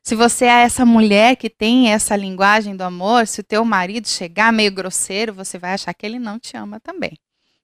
Se 0.05 0.13
você 0.13 0.45
é 0.45 0.61
essa 0.61 0.85
mulher 0.85 1.35
que 1.35 1.49
tem 1.49 1.91
essa 1.91 2.15
linguagem 2.15 2.75
do 2.75 2.83
amor, 2.83 3.25
se 3.25 3.41
o 3.41 3.43
teu 3.43 3.65
marido 3.65 4.07
chegar 4.07 4.53
meio 4.53 4.71
grosseiro, 4.71 5.33
você 5.33 5.57
vai 5.57 5.73
achar 5.73 5.91
que 5.95 6.05
ele 6.05 6.19
não 6.19 6.37
te 6.37 6.55
ama 6.55 6.79
também. 6.79 7.17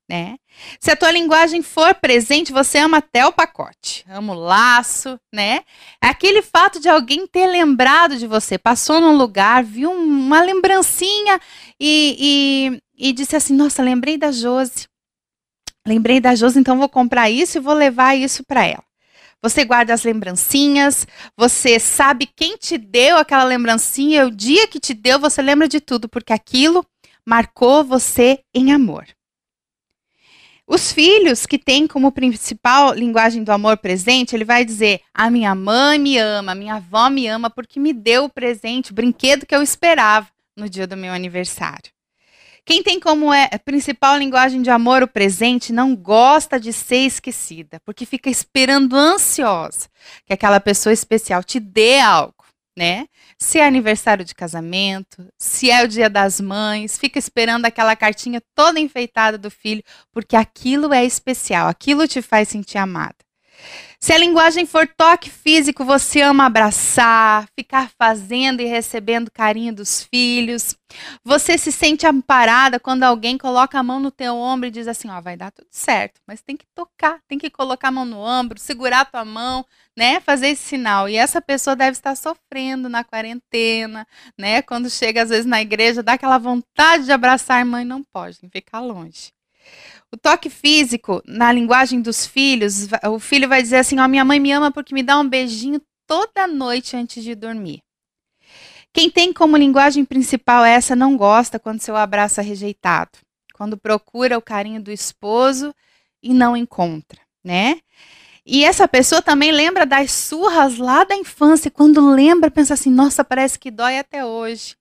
Né? 0.10 0.38
Se 0.80 0.90
a 0.90 0.96
tua 0.96 1.12
linguagem 1.12 1.62
for 1.62 1.94
presente, 1.94 2.52
você 2.52 2.80
ama 2.80 2.98
até 2.98 3.28
o 3.28 3.32
pacote. 3.32 4.04
Ama 4.10 4.34
o 4.34 4.40
laço, 4.40 5.20
né? 5.32 5.60
É 6.04 6.08
aquele 6.08 6.42
fato 6.42 6.80
de 6.80 6.90
alguém 6.90 7.28
ter 7.28 7.46
lembrado 7.46 8.18
de 8.18 8.26
você, 8.26 8.58
passou 8.58 9.00
num 9.00 9.16
lugar, 9.16 9.64
viu 9.64 9.92
uma 9.92 10.42
lembrancinha 10.42 11.40
e, 11.80 12.82
e, 12.98 13.10
e 13.10 13.14
disse 13.14 13.36
assim: 13.36 13.54
Nossa, 13.54 13.84
lembrei 13.84 14.18
da 14.18 14.32
Josi. 14.32 14.88
Lembrei 15.86 16.20
da 16.20 16.34
Josi, 16.34 16.58
então 16.58 16.80
vou 16.80 16.90
comprar 16.90 17.30
isso 17.30 17.60
e 17.60 17.62
vou 17.62 17.76
levar 17.76 18.16
isso 18.16 18.44
para 18.44 18.66
ela. 18.66 18.91
Você 19.42 19.66
guarda 19.66 19.94
as 19.94 20.04
lembrancinhas, 20.04 21.08
você 21.36 21.80
sabe 21.80 22.28
quem 22.28 22.58
te 22.58 22.78
deu 22.78 23.18
aquela 23.18 23.44
lembrancinha, 23.44 24.28
o 24.28 24.32
dia 24.32 24.68
que 24.68 24.80
te 24.80 24.94
deu, 24.94 25.20
você 25.20 25.42
lembra 25.42 25.68
de 25.68 25.82
tudo, 25.82 26.08
porque 26.08 26.32
aquilo 26.32 26.86
marcou 27.26 27.84
você 27.84 28.40
em 28.54 28.72
amor. 28.72 29.08
Os 30.68 30.92
filhos 30.92 31.46
que 31.46 31.58
têm 31.58 31.88
como 31.88 32.12
principal 32.12 32.94
linguagem 32.94 33.44
do 33.44 33.52
amor 33.52 33.78
presente, 33.78 34.36
ele 34.36 34.46
vai 34.46 34.64
dizer: 34.64 35.02
A 35.14 35.30
minha 35.30 35.54
mãe 35.54 36.00
me 36.00 36.18
ama, 36.18 36.56
minha 36.56 36.76
avó 36.76 37.10
me 37.10 37.28
ama 37.28 37.50
porque 37.50 37.80
me 37.80 37.92
deu 37.92 38.26
o 38.26 38.30
presente, 38.30 38.92
o 38.92 38.96
brinquedo 38.96 39.46
que 39.46 39.54
eu 39.54 39.62
esperava 39.62 40.28
no 40.56 40.70
dia 40.70 40.88
do 40.88 40.96
meu 40.96 41.12
aniversário. 41.12 41.92
Quem 42.72 42.82
tem 42.82 43.02
como 43.02 43.34
é, 43.34 43.50
principal 43.58 44.18
linguagem 44.18 44.62
de 44.62 44.70
amor 44.70 45.04
o 45.04 45.08
presente 45.08 45.74
não 45.74 45.94
gosta 45.94 46.58
de 46.58 46.72
ser 46.72 47.00
esquecida, 47.00 47.82
porque 47.84 48.06
fica 48.06 48.30
esperando 48.30 48.96
ansiosa 48.96 49.90
que 50.26 50.32
aquela 50.32 50.58
pessoa 50.58 50.94
especial 50.94 51.44
te 51.44 51.60
dê 51.60 52.00
algo, 52.00 52.46
né? 52.78 53.08
Se 53.38 53.60
é 53.60 53.68
aniversário 53.68 54.24
de 54.24 54.34
casamento, 54.34 55.28
se 55.38 55.70
é 55.70 55.84
o 55.84 55.88
dia 55.88 56.10
das 56.10 56.40
mães, 56.40 56.98
fica 56.98 57.20
esperando 57.20 57.66
aquela 57.66 57.94
cartinha 57.94 58.42
toda 58.56 58.80
enfeitada 58.80 59.38
do 59.38 59.52
filho, 59.52 59.84
porque 60.10 60.38
aquilo 60.38 60.94
é 60.94 61.04
especial, 61.04 61.68
aquilo 61.68 62.08
te 62.08 62.22
faz 62.22 62.48
sentir 62.48 62.78
amada. 62.78 63.18
Se 64.04 64.12
a 64.14 64.18
linguagem 64.18 64.66
for 64.66 64.88
toque 64.88 65.30
físico, 65.30 65.86
você 65.86 66.22
ama 66.22 66.48
abraçar, 66.48 67.48
ficar 67.56 67.92
fazendo 68.00 68.60
e 68.60 68.66
recebendo 68.66 69.30
carinho 69.30 69.76
dos 69.76 70.02
filhos. 70.04 70.76
Você 71.24 71.56
se 71.56 71.72
sente 71.72 72.08
amparada 72.08 72.80
quando 72.80 73.04
alguém 73.04 73.38
coloca 73.38 73.78
a 73.78 73.84
mão 73.84 74.00
no 74.00 74.10
teu 74.10 74.36
ombro 74.36 74.68
e 74.68 74.72
diz 74.72 74.88
assim: 74.88 75.08
"Ó, 75.08 75.22
vai 75.22 75.38
dar 75.38 75.52
tudo 75.52 75.68
certo", 75.70 76.20
mas 76.26 76.42
tem 76.42 76.58
que 76.58 76.66
tocar, 76.74 77.20
tem 77.28 77.38
que 77.38 77.52
colocar 77.52 77.90
a 77.90 77.92
mão 77.92 78.04
no 78.04 78.18
ombro, 78.18 78.58
segurar 78.60 79.02
a 79.02 79.06
tua 79.06 79.24
mão, 79.24 79.64
né? 79.96 80.20
Fazer 80.20 80.48
esse 80.48 80.64
sinal. 80.64 81.08
E 81.08 81.16
essa 81.16 81.40
pessoa 81.40 81.76
deve 81.76 81.92
estar 81.92 82.16
sofrendo 82.16 82.90
na 82.90 83.04
quarentena, 83.04 84.08
né? 84.36 84.64
Quando 84.64 84.90
chega 84.90 85.22
às 85.22 85.30
vezes 85.30 85.46
na 85.46 85.62
igreja, 85.62 86.02
dá 86.02 86.14
aquela 86.14 86.40
vontade 86.40 87.06
de 87.06 87.12
abraçar 87.12 87.58
a 87.58 87.60
irmã 87.60 87.84
e 87.84 87.86
não 87.86 88.04
pode, 88.04 88.40
tem 88.40 88.50
que 88.50 88.60
ficar 88.62 88.80
longe. 88.80 89.32
O 90.14 90.18
toque 90.18 90.50
físico, 90.50 91.22
na 91.26 91.52
linguagem 91.52 92.02
dos 92.02 92.26
filhos, 92.26 92.88
o 93.10 93.20
filho 93.20 93.48
vai 93.48 93.62
dizer 93.62 93.78
assim: 93.78 94.00
Ó, 94.00 94.06
oh, 94.06 94.08
minha 94.08 94.26
mãe 94.26 94.40
me 94.40 94.52
ama 94.52 94.72
porque 94.72 94.94
me 94.94 95.02
dá 95.02 95.18
um 95.18 95.28
beijinho 95.28 95.82
toda 96.06 96.46
noite 96.48 96.98
antes 96.98 97.24
de 97.24 97.34
dormir. 97.34 97.82
Quem 98.94 99.10
tem 99.10 99.32
como 99.32 99.56
linguagem 99.56 100.04
principal 100.04 100.66
essa 100.66 100.96
não 100.96 101.16
gosta 101.16 101.58
quando 101.58 101.80
seu 101.80 101.96
abraço 101.96 102.42
é 102.42 102.44
rejeitado, 102.44 103.12
quando 103.54 103.78
procura 103.78 104.38
o 104.38 104.42
carinho 104.42 104.82
do 104.82 104.92
esposo 104.92 105.74
e 106.22 106.34
não 106.34 106.58
encontra, 106.58 107.22
né? 107.42 107.80
E 108.46 108.66
essa 108.66 108.88
pessoa 108.90 109.22
também 109.22 109.52
lembra 109.52 109.86
das 109.86 110.12
surras 110.12 110.78
lá 110.78 111.06
da 111.06 111.16
infância, 111.16 111.72
quando 111.72 112.14
lembra, 112.14 112.52
pensa 112.52 112.74
assim: 112.74 112.92
nossa, 112.92 113.24
parece 113.24 113.58
que 113.58 113.72
dói 113.72 113.98
até 113.98 114.26
hoje. 114.26 114.76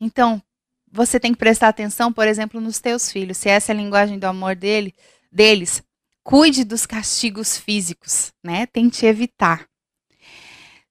Então, 0.00 0.42
você 0.90 1.20
tem 1.20 1.32
que 1.32 1.38
prestar 1.38 1.68
atenção, 1.68 2.12
por 2.12 2.26
exemplo, 2.26 2.60
nos 2.60 2.80
teus 2.80 3.10
filhos. 3.10 3.36
Se 3.36 3.48
essa 3.48 3.72
é 3.72 3.74
a 3.74 3.76
linguagem 3.76 4.18
do 4.18 4.24
amor 4.24 4.56
dele, 4.56 4.94
deles, 5.30 5.82
cuide 6.22 6.64
dos 6.64 6.86
castigos 6.86 7.56
físicos, 7.56 8.32
né? 8.44 8.66
Tente 8.66 9.06
evitar. 9.06 9.70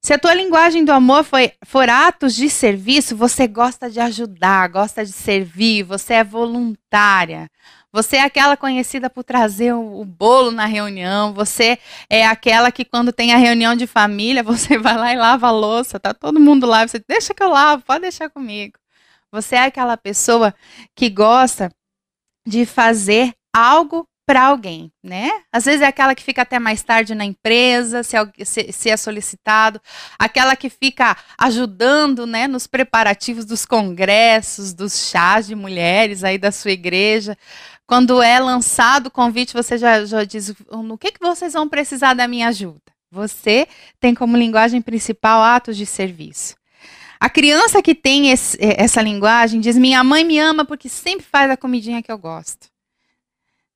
Se 0.01 0.13
a 0.13 0.19
tua 0.19 0.33
linguagem 0.33 0.85
do 0.85 0.93
amor 0.93 1.25
foi, 1.25 1.51
for 1.65 1.89
atos 1.89 2.33
de 2.33 2.49
serviço, 2.49 3.17
você 3.17 3.45
gosta 3.45 3.89
de 3.89 3.99
ajudar, 3.99 4.69
gosta 4.69 5.05
de 5.05 5.11
servir, 5.11 5.83
você 5.83 6.13
é 6.13 6.23
voluntária. 6.23 7.49
Você 7.91 8.15
é 8.17 8.23
aquela 8.23 8.55
conhecida 8.55 9.09
por 9.09 9.23
trazer 9.23 9.73
o, 9.73 9.99
o, 9.99 10.05
bolo 10.05 10.51
na 10.51 10.65
reunião. 10.65 11.33
Você 11.33 11.77
é 12.09 12.25
aquela 12.25 12.71
que, 12.71 12.85
quando 12.85 13.11
tem 13.11 13.33
a 13.33 13.37
reunião 13.37 13.75
de 13.75 13.87
família, 13.87 14.41
você 14.43 14.77
vai 14.77 14.95
lá 14.95 15.11
e 15.11 15.17
lava 15.17 15.47
a 15.47 15.51
louça. 15.51 15.99
Tá 15.99 16.13
todo 16.13 16.39
mundo 16.39 16.65
lá. 16.65 16.87
Você 16.87 17.03
deixa 17.05 17.33
que 17.33 17.43
eu 17.43 17.49
lavo, 17.49 17.83
pode 17.83 18.01
deixar 18.01 18.29
comigo. 18.29 18.78
Você 19.31 19.55
é 19.55 19.63
aquela 19.63 19.98
pessoa 19.98 20.53
que 20.95 21.09
gosta 21.09 21.71
de 22.48 22.65
fazer 22.65 23.33
algo 23.55 24.07
para 24.29 24.43
alguém, 24.43 24.91
né? 25.03 25.31
Às 25.51 25.65
vezes 25.65 25.81
é 25.81 25.88
aquela 25.88 26.13
que 26.13 26.21
fica 26.21 26.43
até 26.43 26.59
mais 26.59 26.83
tarde 26.83 27.15
na 27.15 27.25
empresa, 27.25 28.03
se, 28.03 28.15
se, 28.45 28.71
se, 28.71 28.89
é 28.91 28.95
solicitado, 28.95 29.81
aquela 30.19 30.55
que 30.55 30.69
fica 30.69 31.17
ajudando, 31.36 32.27
né, 32.27 32.48
nos 32.48 32.67
preparativos 32.67 33.43
dos 33.43 33.65
congressos, 33.65 34.71
dos 34.71 35.09
chás 35.09 35.48
de 35.48 35.55
mulheres 35.55 36.24
aí 36.24 36.38
da 36.38 36.51
sua 36.51 36.69
igreja. 36.69 37.36
Quando 37.88 38.21
é 38.21 38.39
lançado 38.39 39.07
o 39.07 39.12
convite, 39.12 39.51
você 39.51 39.79
já, 39.79 40.05
já 40.05 40.24
diz: 40.24 40.53
no 40.71 40.95
que, 40.95 41.12
que 41.12 41.19
vocês 41.19 41.53
vão 41.53 41.67
precisar 41.67 42.13
da 42.13 42.27
minha 42.27 42.50
ajuda? 42.50 42.79
Você 43.12 43.67
tem 44.00 44.13
como 44.13 44.38
linguagem 44.38 44.79
principal 44.79 45.41
atos 45.41 45.75
de 45.75 45.88
serviço. 45.88 46.58
A 47.19 47.29
criança 47.29 47.81
que 47.81 47.93
tem 47.93 48.31
esse, 48.31 48.57
essa 48.61 49.01
linguagem 49.01 49.59
diz: 49.59 49.77
Minha 49.77 50.03
mãe 50.03 50.23
me 50.23 50.39
ama 50.39 50.63
porque 50.63 50.88
sempre 50.88 51.25
faz 51.25 51.51
a 51.51 51.57
comidinha 51.57 52.01
que 52.01 52.11
eu 52.11 52.17
gosto. 52.17 52.69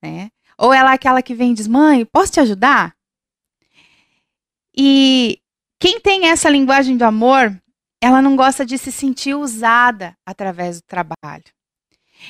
Né? 0.01 0.31
Ou 0.57 0.73
ela 0.73 0.91
é 0.91 0.95
aquela 0.95 1.21
que 1.21 1.35
vem 1.35 1.51
e 1.51 1.55
diz: 1.55 1.67
Mãe, 1.67 2.05
posso 2.05 2.31
te 2.31 2.39
ajudar? 2.39 2.95
E 4.75 5.39
quem 5.77 5.99
tem 5.99 6.27
essa 6.27 6.49
linguagem 6.49 6.95
do 6.95 7.03
amor, 7.03 7.61
ela 8.01 8.21
não 8.21 8.35
gosta 8.35 8.65
de 8.65 8.77
se 8.77 8.91
sentir 8.91 9.35
usada 9.35 10.15
através 10.25 10.77
do 10.79 10.83
trabalho. 10.87 11.43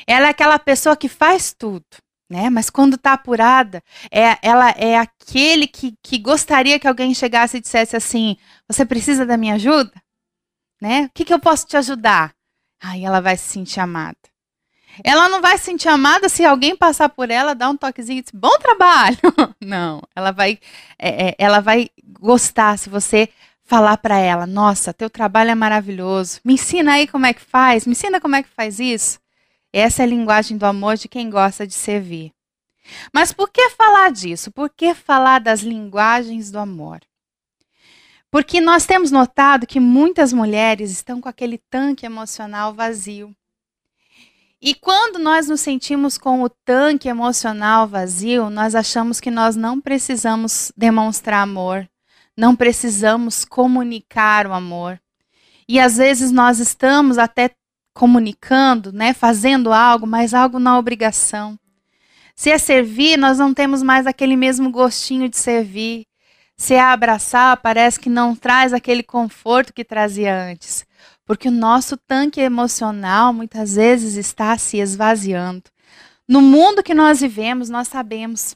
Ela 0.07 0.27
é 0.27 0.29
aquela 0.31 0.57
pessoa 0.57 0.97
que 0.97 1.07
faz 1.07 1.53
tudo, 1.53 1.85
né? 2.27 2.49
Mas 2.49 2.71
quando 2.71 2.95
está 2.95 3.13
apurada, 3.13 3.83
é, 4.11 4.37
ela 4.41 4.71
é 4.71 4.97
aquele 4.97 5.67
que, 5.67 5.93
que 6.01 6.17
gostaria 6.17 6.79
que 6.79 6.87
alguém 6.87 7.13
chegasse 7.13 7.57
e 7.57 7.61
dissesse 7.61 7.95
assim: 7.95 8.35
Você 8.67 8.83
precisa 8.83 9.27
da 9.27 9.37
minha 9.37 9.53
ajuda? 9.53 10.02
Né? 10.81 11.05
O 11.05 11.11
que, 11.13 11.25
que 11.25 11.33
eu 11.33 11.39
posso 11.39 11.65
te 11.65 11.77
ajudar? 11.77 12.33
Aí 12.81 13.05
ela 13.05 13.21
vai 13.21 13.37
se 13.37 13.51
sentir 13.51 13.79
amada. 13.79 14.17
Ela 15.03 15.27
não 15.29 15.41
vai 15.41 15.57
se 15.57 15.65
sentir 15.65 15.87
amada 15.87 16.29
se 16.29 16.45
alguém 16.45 16.75
passar 16.75 17.09
por 17.09 17.31
ela, 17.31 17.55
dar 17.55 17.69
um 17.69 17.77
toquezinho 17.77 18.19
e 18.19 18.21
dizer, 18.21 18.37
bom 18.37 18.55
trabalho. 18.59 19.17
Não, 19.59 20.01
ela 20.15 20.31
vai, 20.31 20.59
é, 20.99 21.29
é, 21.29 21.35
ela 21.39 21.61
vai 21.61 21.89
gostar 22.19 22.77
se 22.77 22.89
você 22.89 23.29
falar 23.63 23.97
para 23.97 24.17
ela, 24.17 24.45
nossa, 24.45 24.93
teu 24.93 25.09
trabalho 25.09 25.49
é 25.49 25.55
maravilhoso. 25.55 26.39
Me 26.43 26.53
ensina 26.53 26.93
aí 26.93 27.07
como 27.07 27.25
é 27.25 27.33
que 27.33 27.41
faz, 27.41 27.87
me 27.87 27.93
ensina 27.93 28.21
como 28.21 28.35
é 28.35 28.43
que 28.43 28.49
faz 28.49 28.79
isso. 28.79 29.19
Essa 29.71 30.03
é 30.03 30.05
a 30.05 30.09
linguagem 30.09 30.57
do 30.57 30.65
amor 30.65 30.95
de 30.97 31.07
quem 31.07 31.29
gosta 31.29 31.65
de 31.65 31.73
servir. 31.73 32.31
Mas 33.11 33.31
por 33.31 33.49
que 33.49 33.69
falar 33.71 34.11
disso? 34.11 34.51
Por 34.51 34.69
que 34.69 34.93
falar 34.93 35.39
das 35.39 35.61
linguagens 35.61 36.51
do 36.51 36.59
amor? 36.59 36.99
Porque 38.33 38.59
nós 38.59 38.87
temos 38.87 39.11
notado 39.11 39.67
que 39.67 39.79
muitas 39.79 40.33
mulheres 40.33 40.89
estão 40.89 41.21
com 41.21 41.29
aquele 41.29 41.59
tanque 41.69 42.03
emocional 42.03 42.73
vazio. 42.73 43.31
E 44.59 44.73
quando 44.73 45.19
nós 45.19 45.47
nos 45.47 45.61
sentimos 45.61 46.17
com 46.17 46.41
o 46.41 46.49
tanque 46.49 47.07
emocional 47.07 47.87
vazio, 47.87 48.49
nós 48.49 48.73
achamos 48.73 49.19
que 49.19 49.29
nós 49.29 49.55
não 49.55 49.79
precisamos 49.79 50.71
demonstrar 50.75 51.43
amor, 51.43 51.87
não 52.35 52.55
precisamos 52.55 53.45
comunicar 53.45 54.47
o 54.47 54.53
amor. 54.53 54.99
E 55.69 55.79
às 55.79 55.97
vezes 55.97 56.31
nós 56.31 56.57
estamos 56.57 57.19
até 57.19 57.51
comunicando, 57.93 58.91
né, 58.91 59.13
fazendo 59.13 59.71
algo, 59.71 60.07
mas 60.07 60.33
algo 60.33 60.57
na 60.57 60.75
obrigação. 60.79 61.55
Se 62.35 62.49
é 62.49 62.57
servir, 62.57 63.15
nós 63.15 63.37
não 63.37 63.53
temos 63.53 63.83
mais 63.83 64.07
aquele 64.07 64.35
mesmo 64.35 64.71
gostinho 64.71 65.29
de 65.29 65.37
servir. 65.37 66.07
Se 66.63 66.75
é 66.75 66.79
abraçar, 66.79 67.57
parece 67.57 67.99
que 67.99 68.07
não 68.07 68.33
traz 68.33 68.71
aquele 68.71 69.03
conforto 69.03 69.73
que 69.73 69.83
trazia 69.83 70.33
antes. 70.33 70.85
Porque 71.25 71.49
o 71.49 71.51
nosso 71.51 71.97
tanque 71.97 72.39
emocional 72.39 73.33
muitas 73.33 73.75
vezes 73.75 74.15
está 74.15 74.57
se 74.57 74.77
esvaziando. 74.77 75.63
No 76.25 76.39
mundo 76.39 76.81
que 76.81 76.93
nós 76.93 77.19
vivemos, 77.19 77.67
nós 77.67 77.89
sabemos. 77.89 78.55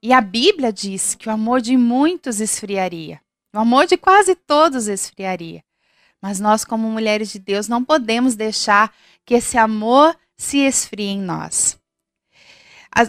E 0.00 0.12
a 0.12 0.20
Bíblia 0.20 0.72
diz 0.72 1.16
que 1.16 1.28
o 1.28 1.32
amor 1.32 1.60
de 1.60 1.76
muitos 1.76 2.40
esfriaria. 2.40 3.20
O 3.52 3.58
amor 3.58 3.86
de 3.86 3.96
quase 3.96 4.36
todos 4.36 4.86
esfriaria. 4.86 5.64
Mas 6.22 6.38
nós, 6.38 6.64
como 6.64 6.88
mulheres 6.88 7.32
de 7.32 7.40
Deus, 7.40 7.66
não 7.66 7.82
podemos 7.82 8.36
deixar 8.36 8.94
que 9.26 9.34
esse 9.34 9.58
amor 9.58 10.16
se 10.36 10.58
esfrie 10.58 11.08
em 11.08 11.20
nós. 11.20 11.76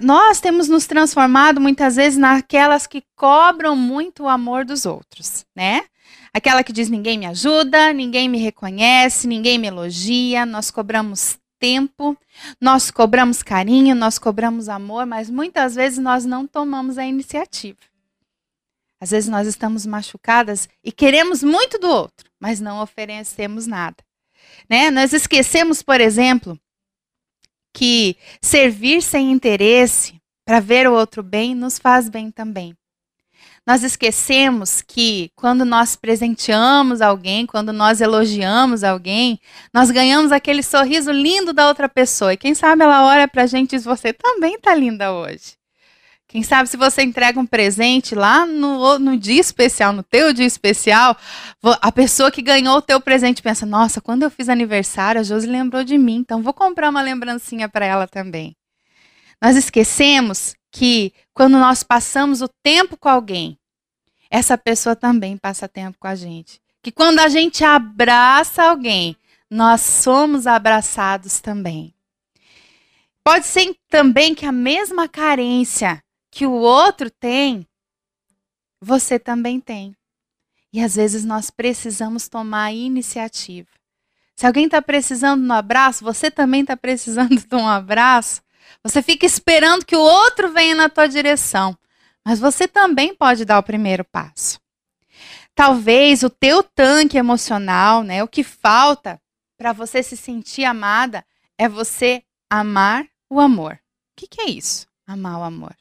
Nós 0.02 0.40
temos 0.40 0.68
nos 0.68 0.86
transformado 0.86 1.60
muitas 1.60 1.96
vezes 1.96 2.18
naquelas 2.18 2.86
que 2.86 3.04
cobram 3.16 3.76
muito 3.76 4.24
o 4.24 4.30
amor 4.30 4.66
dos 4.66 4.86
outros, 4.86 5.46
né? 5.56 5.84
Aquela 6.34 6.64
que 6.64 6.74
diz 6.74 6.90
ninguém 6.90 7.18
me 7.18 7.26
ajuda, 7.26 7.92
ninguém 7.92 8.30
me 8.30 8.38
reconhece, 8.38 9.28
ninguém 9.28 9.58
me 9.58 9.68
elogia, 9.68 10.46
nós 10.46 10.70
cobramos 10.70 11.40
tempo, 11.60 12.18
nós 12.62 12.90
cobramos 12.92 13.44
carinho, 13.44 13.96
nós 13.96 14.18
cobramos 14.18 14.70
amor, 14.70 15.06
mas 15.06 15.30
muitas 15.30 15.76
vezes 15.76 16.00
nós 16.00 16.26
não 16.26 16.48
tomamos 16.48 16.98
a 16.98 17.06
iniciativa. 17.06 17.80
Às 19.02 19.12
vezes 19.12 19.30
nós 19.30 19.48
estamos 19.48 19.86
machucadas 19.86 20.68
e 20.84 20.92
queremos 20.92 21.42
muito 21.42 21.80
do 21.80 21.88
outro, 21.88 22.30
mas 22.40 22.60
não 22.60 22.82
oferecemos 22.82 23.66
nada. 23.66 23.98
Né? 24.70 24.92
Nós 24.92 25.14
esquecemos, 25.14 25.82
por 25.82 26.02
exemplo, 26.02 26.60
que 27.74 28.16
servir 28.42 29.02
sem 29.02 29.32
interesse 29.32 30.20
para 30.46 30.60
ver 30.60 30.88
o 30.88 30.94
outro 30.94 31.22
bem 31.22 31.54
nos 31.54 31.78
faz 31.78 32.10
bem 32.10 32.32
também. 32.32 32.76
Nós 33.70 33.84
esquecemos 33.84 34.82
que 34.82 35.32
quando 35.36 35.64
nós 35.64 35.96
presenteamos 35.96 37.02
alguém, 37.02 37.46
quando 37.46 37.72
nós 37.72 38.02
elogiamos 38.02 38.84
alguém, 38.84 39.40
nós 39.72 39.92
ganhamos 39.92 40.32
aquele 40.32 40.64
sorriso 40.64 41.12
lindo 41.12 41.54
da 41.54 41.68
outra 41.68 41.88
pessoa. 41.88 42.34
E 42.34 42.38
quem 42.38 42.56
sabe 42.56 42.84
ela 42.84 43.06
olha 43.06 43.28
para 43.28 43.44
a 43.44 43.46
gente 43.46 43.74
e 43.74 43.78
diz: 43.78 43.86
Você 43.86 44.12
também 44.12 44.56
está 44.56 44.74
linda 44.74 45.14
hoje. 45.14 45.59
Quem 46.30 46.44
sabe 46.44 46.70
se 46.70 46.78
você 46.78 47.02
entrega 47.02 47.40
um 47.40 47.46
presente 47.46 48.14
lá 48.14 48.46
no, 48.46 49.00
no 49.00 49.18
dia 49.18 49.42
especial, 49.42 49.92
no 49.92 50.04
teu 50.04 50.32
dia 50.32 50.46
especial, 50.46 51.18
a 51.82 51.92
pessoa 51.92 52.30
que 52.30 52.44
ganhou 52.44 52.78
o 52.78 52.82
teu 52.84 53.02
presente 53.02 53.42
pensa: 53.42 53.66
Nossa, 53.66 54.00
quando 54.00 54.22
eu 54.22 54.30
fiz 54.30 54.48
aniversário, 54.48 55.20
a 55.20 55.24
Josi 55.24 55.48
lembrou 55.48 55.84
de 55.84 55.98
mim, 55.98 56.18
então 56.18 56.44
vou 56.44 56.54
comprar 56.54 56.92
uma 56.92 57.02
lembrancinha 57.02 57.68
para 57.68 57.84
ela 57.84 58.08
também. 58.08 58.56
Nós 59.42 59.56
esquecemos 59.56 60.56
que 60.72 61.12
quando 61.34 61.58
nós 61.58 61.82
passamos 61.82 62.44
o 62.44 62.48
tempo 62.62 62.96
com 62.96 63.10
alguém, 63.10 63.58
essa 64.30 64.56
pessoa 64.56 64.96
também 64.96 65.36
passa 65.36 65.68
tempo 65.68 65.98
com 66.00 66.08
a 66.08 66.14
gente. 66.14 66.62
Que 66.84 66.92
quando 66.92 67.18
a 67.18 67.28
gente 67.28 67.64
abraça 67.64 68.66
alguém, 68.66 69.18
nós 69.50 69.82
somos 69.82 70.46
abraçados 70.46 71.40
também. 71.42 71.92
Pode 73.24 73.48
ser 73.48 73.76
também 73.90 74.36
que 74.36 74.46
a 74.46 74.52
mesma 74.52 75.08
carência 75.08 76.04
que 76.32 76.46
o 76.46 76.52
outro 76.52 77.10
tem, 77.10 77.68
você 78.82 79.20
também 79.20 79.60
tem. 79.60 79.96
E 80.72 80.82
às 80.82 80.96
vezes 80.96 81.26
nós 81.26 81.50
precisamos 81.50 82.28
tomar 82.28 82.66
a 82.66 82.74
iniciativa. 82.74 83.70
Se 84.36 84.46
alguém 84.46 84.66
está 84.66 84.82
precisando 84.82 85.42
de 85.42 85.50
um 85.50 85.54
abraço, 85.54 86.04
você 86.04 86.32
também 86.32 86.62
está 86.62 86.78
precisando 86.78 87.36
de 87.36 87.56
um 87.56 87.68
abraço. 87.68 88.42
Você 88.84 89.02
fica 89.02 89.26
esperando 89.26 89.86
que 89.86 89.96
o 89.96 90.02
outro 90.02 90.54
venha 90.54 90.76
na 90.76 90.88
tua 90.88 91.08
direção, 91.08 91.78
mas 92.24 92.40
você 92.40 92.68
também 92.68 93.16
pode 93.16 93.44
dar 93.44 93.60
o 93.60 93.64
primeiro 93.64 94.06
passo. 94.06 94.60
Talvez 95.56 96.24
o 96.24 96.30
teu 96.30 96.64
tanque 96.64 97.18
emocional, 97.18 98.04
né, 98.04 98.24
o 98.24 98.28
que 98.28 98.44
falta 98.44 99.20
para 99.58 99.74
você 99.74 100.02
se 100.02 100.16
sentir 100.16 100.64
amada 100.64 101.26
é 101.58 101.68
você 101.68 102.24
amar 102.50 103.06
o 103.30 103.42
amor. 103.42 103.74
O 103.74 103.80
que, 104.16 104.28
que 104.28 104.42
é 104.42 104.50
isso? 104.50 104.88
Amar 105.06 105.40
o 105.40 105.44
amor 105.44 105.76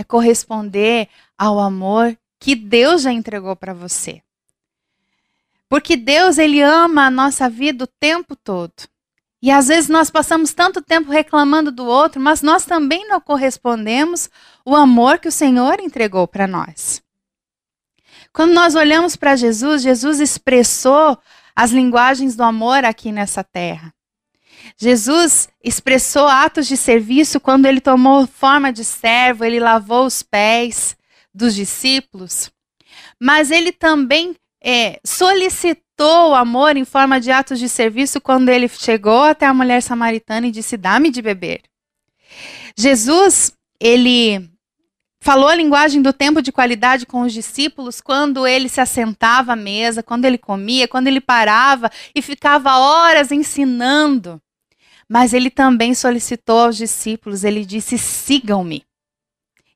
é 0.00 0.04
corresponder 0.04 1.08
ao 1.38 1.58
amor 1.58 2.16
que 2.38 2.54
Deus 2.54 3.02
já 3.02 3.12
entregou 3.12 3.54
para 3.54 3.74
você. 3.74 4.22
Porque 5.68 5.96
Deus, 5.96 6.38
ele 6.38 6.60
ama 6.60 7.06
a 7.06 7.10
nossa 7.10 7.48
vida 7.48 7.84
o 7.84 7.86
tempo 7.86 8.34
todo. 8.34 8.72
E 9.42 9.50
às 9.50 9.68
vezes 9.68 9.88
nós 9.88 10.10
passamos 10.10 10.52
tanto 10.52 10.82
tempo 10.82 11.10
reclamando 11.10 11.70
do 11.70 11.86
outro, 11.86 12.20
mas 12.20 12.42
nós 12.42 12.64
também 12.64 13.06
não 13.08 13.20
correspondemos 13.20 14.28
o 14.64 14.74
amor 14.74 15.18
que 15.18 15.28
o 15.28 15.32
Senhor 15.32 15.80
entregou 15.80 16.26
para 16.26 16.46
nós. 16.46 17.02
Quando 18.32 18.52
nós 18.52 18.74
olhamos 18.74 19.16
para 19.16 19.36
Jesus, 19.36 19.82
Jesus 19.82 20.20
expressou 20.20 21.18
as 21.54 21.70
linguagens 21.70 22.36
do 22.36 22.42
amor 22.42 22.84
aqui 22.84 23.12
nessa 23.12 23.44
terra. 23.44 23.94
Jesus 24.76 25.48
expressou 25.62 26.26
atos 26.26 26.66
de 26.66 26.76
serviço 26.76 27.40
quando 27.40 27.66
ele 27.66 27.80
tomou 27.80 28.26
forma 28.26 28.72
de 28.72 28.84
servo, 28.84 29.44
ele 29.44 29.60
lavou 29.60 30.06
os 30.06 30.22
pés 30.22 30.96
dos 31.32 31.54
discípulos, 31.54 32.50
mas 33.20 33.50
ele 33.50 33.72
também 33.72 34.34
é, 34.62 35.00
solicitou 35.04 36.30
o 36.30 36.34
amor 36.34 36.76
em 36.76 36.84
forma 36.84 37.20
de 37.20 37.30
atos 37.30 37.58
de 37.58 37.68
serviço 37.68 38.20
quando 38.20 38.48
ele 38.48 38.68
chegou 38.68 39.24
até 39.24 39.46
a 39.46 39.54
mulher 39.54 39.82
samaritana 39.82 40.46
e 40.46 40.50
disse: 40.50 40.76
Dá-me 40.76 41.10
de 41.10 41.22
beber. 41.22 41.62
Jesus, 42.76 43.52
ele 43.78 44.50
falou 45.22 45.48
a 45.48 45.54
linguagem 45.54 46.00
do 46.00 46.12
tempo 46.12 46.40
de 46.40 46.50
qualidade 46.50 47.04
com 47.04 47.22
os 47.22 47.32
discípulos 47.32 48.00
quando 48.00 48.46
ele 48.46 48.68
se 48.68 48.80
assentava 48.80 49.52
à 49.52 49.56
mesa, 49.56 50.02
quando 50.02 50.24
ele 50.24 50.38
comia, 50.38 50.88
quando 50.88 51.08
ele 51.08 51.20
parava 51.20 51.90
e 52.14 52.22
ficava 52.22 52.78
horas 52.78 53.30
ensinando. 53.30 54.40
Mas 55.12 55.34
ele 55.34 55.50
também 55.50 55.92
solicitou 55.92 56.60
aos 56.60 56.76
discípulos, 56.76 57.42
ele 57.42 57.64
disse: 57.64 57.98
sigam-me. 57.98 58.86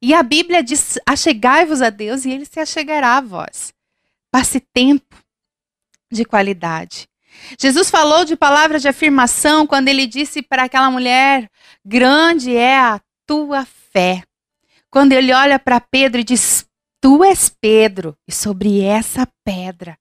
E 0.01 0.15
a 0.15 0.23
Bíblia 0.23 0.63
diz: 0.63 0.97
achegai-vos 1.05 1.83
a 1.83 1.91
Deus 1.91 2.25
e 2.25 2.31
ele 2.31 2.45
se 2.45 2.61
achegará 2.61 3.17
a 3.17 3.21
vós. 3.21 3.75
Passe 4.31 4.61
tempo 4.61 5.17
de 6.09 6.25
qualidade. 6.25 7.09
Jesus 7.59 7.91
falou 7.91 8.25
de 8.25 8.37
palavras 8.37 8.81
de 8.81 8.87
afirmação 8.87 9.67
quando 9.67 9.89
ele 9.89 10.07
disse 10.07 10.41
para 10.41 10.63
aquela 10.63 10.89
mulher: 10.89 11.51
grande 11.85 12.55
é 12.55 12.79
a 12.79 13.01
tua 13.27 13.65
fé. 13.65 14.23
Quando 14.89 15.15
ele 15.15 15.33
olha 15.33 15.59
para 15.59 15.81
Pedro 15.81 16.21
e 16.21 16.25
diz: 16.25 16.65
Tu 17.01 17.25
és 17.25 17.49
Pedro, 17.49 18.17
e 18.25 18.33
sobre 18.33 18.83
essa 18.83 19.27
pedra. 19.45 19.99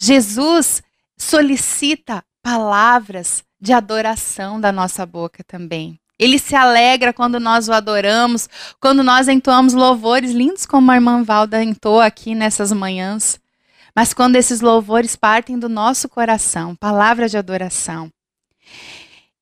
Jesus 0.00 0.80
solicita 1.18 2.24
palavras 2.42 3.44
de 3.60 3.72
adoração 3.72 4.60
da 4.60 4.72
nossa 4.72 5.04
boca 5.04 5.44
também. 5.44 5.98
Ele 6.18 6.38
se 6.38 6.54
alegra 6.54 7.12
quando 7.12 7.40
nós 7.40 7.68
o 7.68 7.72
adoramos, 7.72 8.48
quando 8.78 9.02
nós 9.02 9.26
entoamos 9.26 9.72
louvores 9.72 10.32
lindos 10.32 10.66
como 10.66 10.90
a 10.90 10.94
irmã 10.94 11.22
Valda 11.22 11.62
entoa 11.62 12.04
aqui 12.04 12.34
nessas 12.34 12.72
manhãs. 12.72 13.40
Mas 13.96 14.12
quando 14.12 14.36
esses 14.36 14.60
louvores 14.60 15.16
partem 15.16 15.58
do 15.58 15.68
nosso 15.68 16.08
coração, 16.08 16.76
palavras 16.76 17.30
de 17.30 17.38
adoração. 17.38 18.10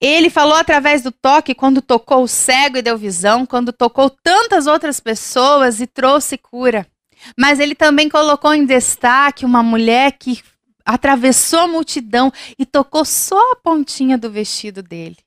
Ele 0.00 0.30
falou 0.30 0.54
através 0.54 1.02
do 1.02 1.11
toque 1.11 1.54
quando 1.54 1.82
tocou 1.82 2.22
o 2.22 2.28
cego 2.28 2.76
e 2.76 2.82
deu 2.82 2.96
visão, 2.96 3.44
quando 3.44 3.72
tocou 3.72 4.08
tantas 4.08 4.68
outras 4.68 5.00
pessoas 5.00 5.80
e 5.80 5.87
trouxe 5.87 6.38
cura. 6.38 6.87
Mas 7.37 7.58
ele 7.58 7.74
também 7.74 8.08
colocou 8.08 8.54
em 8.54 8.64
destaque 8.64 9.44
uma 9.44 9.62
mulher 9.62 10.12
que 10.12 10.40
atravessou 10.88 11.61
a 11.61 11.68
multidão 11.68 12.33
e 12.59 12.64
tocou 12.64 13.05
só 13.05 13.53
a 13.53 13.57
pontinha 13.57 14.16
do 14.16 14.31
vestido 14.31 14.83
dele. 14.83 15.18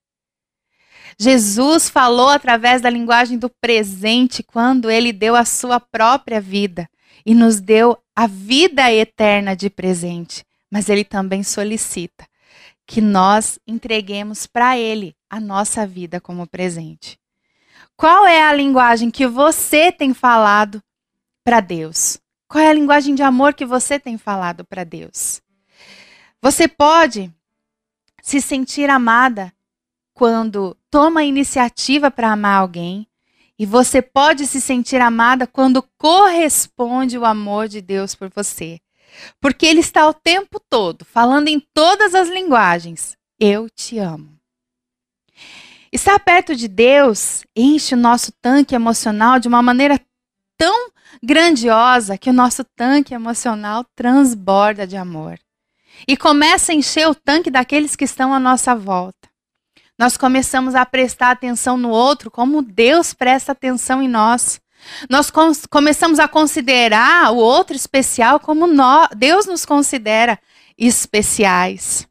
Jesus 1.20 1.88
falou 1.88 2.30
através 2.30 2.82
da 2.82 2.90
linguagem 2.90 3.38
do 3.38 3.48
presente 3.48 4.42
quando 4.42 4.90
ele 4.90 5.14
deu 5.14 5.36
a 5.36 5.46
sua 5.46 5.80
própria 5.80 6.42
vida 6.42 6.90
e 7.24 7.36
nos 7.36 7.60
deu 7.60 7.96
a 8.16 8.26
vida 8.26 8.92
eterna 8.92 9.56
de 9.56 9.70
presente. 9.70 10.44
Mas 10.72 10.90
ele 10.90 11.04
também 11.04 11.44
solicita 11.44 12.26
que 12.88 13.00
nós 13.00 13.60
entreguemos 13.68 14.48
para 14.48 14.80
ele 14.80 15.16
a 15.30 15.40
nossa 15.40 15.86
vida 15.86 16.20
como 16.20 16.48
presente. 16.48 17.20
Qual 17.96 18.26
é 18.26 18.42
a 18.42 18.54
linguagem 18.54 19.12
que 19.12 19.28
você 19.28 19.92
tem 19.92 20.12
falado 20.12 20.82
para 21.44 21.60
Deus? 21.60 22.20
Qual 22.48 22.64
é 22.64 22.68
a 22.68 22.74
linguagem 22.74 23.14
de 23.14 23.22
amor 23.22 23.54
que 23.54 23.66
você 23.66 24.00
tem 24.00 24.18
falado 24.18 24.66
para 24.66 24.84
Deus? 24.84 25.40
Você 26.42 26.68
pode 26.68 27.32
se 28.24 28.42
sentir 28.42 28.90
amada 28.90 29.54
quando 30.12 30.76
toma 30.90 31.20
a 31.20 31.26
iniciativa 31.26 32.10
para 32.10 32.32
amar 32.32 32.62
alguém, 32.62 33.08
e 33.60 33.66
você 33.66 34.02
pode 34.02 34.48
se 34.48 34.60
sentir 34.60 35.00
amada 35.02 35.46
quando 35.46 35.84
corresponde 36.00 37.16
o 37.16 37.26
amor 37.26 37.68
de 37.68 37.80
Deus 37.80 38.16
por 38.16 38.32
você. 38.36 38.80
Porque 39.40 39.68
Ele 39.68 39.82
está 39.82 40.08
o 40.08 40.14
tempo 40.16 40.60
todo 40.60 41.06
falando 41.06 41.48
em 41.48 41.60
todas 41.60 42.16
as 42.16 42.28
linguagens: 42.28 43.16
Eu 43.40 43.70
te 43.70 44.00
amo. 44.00 44.36
Estar 45.92 46.18
perto 46.20 46.56
de 46.56 46.68
Deus 46.68 47.44
enche 47.56 47.94
o 47.94 47.98
nosso 48.00 48.32
tanque 48.42 48.74
emocional 48.74 49.38
de 49.38 49.48
uma 49.48 49.62
maneira 49.62 50.00
tão 50.58 50.90
grandiosa 51.22 52.18
que 52.18 52.32
o 52.32 52.34
nosso 52.34 52.64
tanque 52.64 53.14
emocional 53.14 53.86
transborda 53.96 54.88
de 54.88 54.98
amor. 54.98 55.38
E 56.08 56.18
começa 56.18 56.72
a 56.72 56.76
encher 56.76 57.08
o 57.08 57.16
tanque 57.16 57.50
daqueles 57.50 57.96
que 57.96 58.06
estão 58.06 58.34
à 58.34 58.40
nossa 58.40 58.76
volta. 58.76 59.30
Nós 59.98 60.18
começamos 60.18 60.74
a 60.74 60.86
prestar 60.86 61.32
atenção 61.32 61.78
no 61.78 61.90
outro 61.90 62.32
como 62.32 62.62
Deus 62.62 63.14
presta 63.14 63.52
atenção 63.52 64.02
em 64.02 64.08
nós. 64.08 64.60
Nós 65.10 65.30
com 65.30 65.52
começamos 65.70 66.18
a 66.18 66.28
considerar 66.28 67.32
o 67.32 67.38
outro 67.38 67.76
especial 67.76 68.40
como 68.40 68.66
nós, 68.66 69.10
Deus 69.16 69.46
nos 69.46 69.66
considera 69.66 70.40
especiais. 70.78 72.08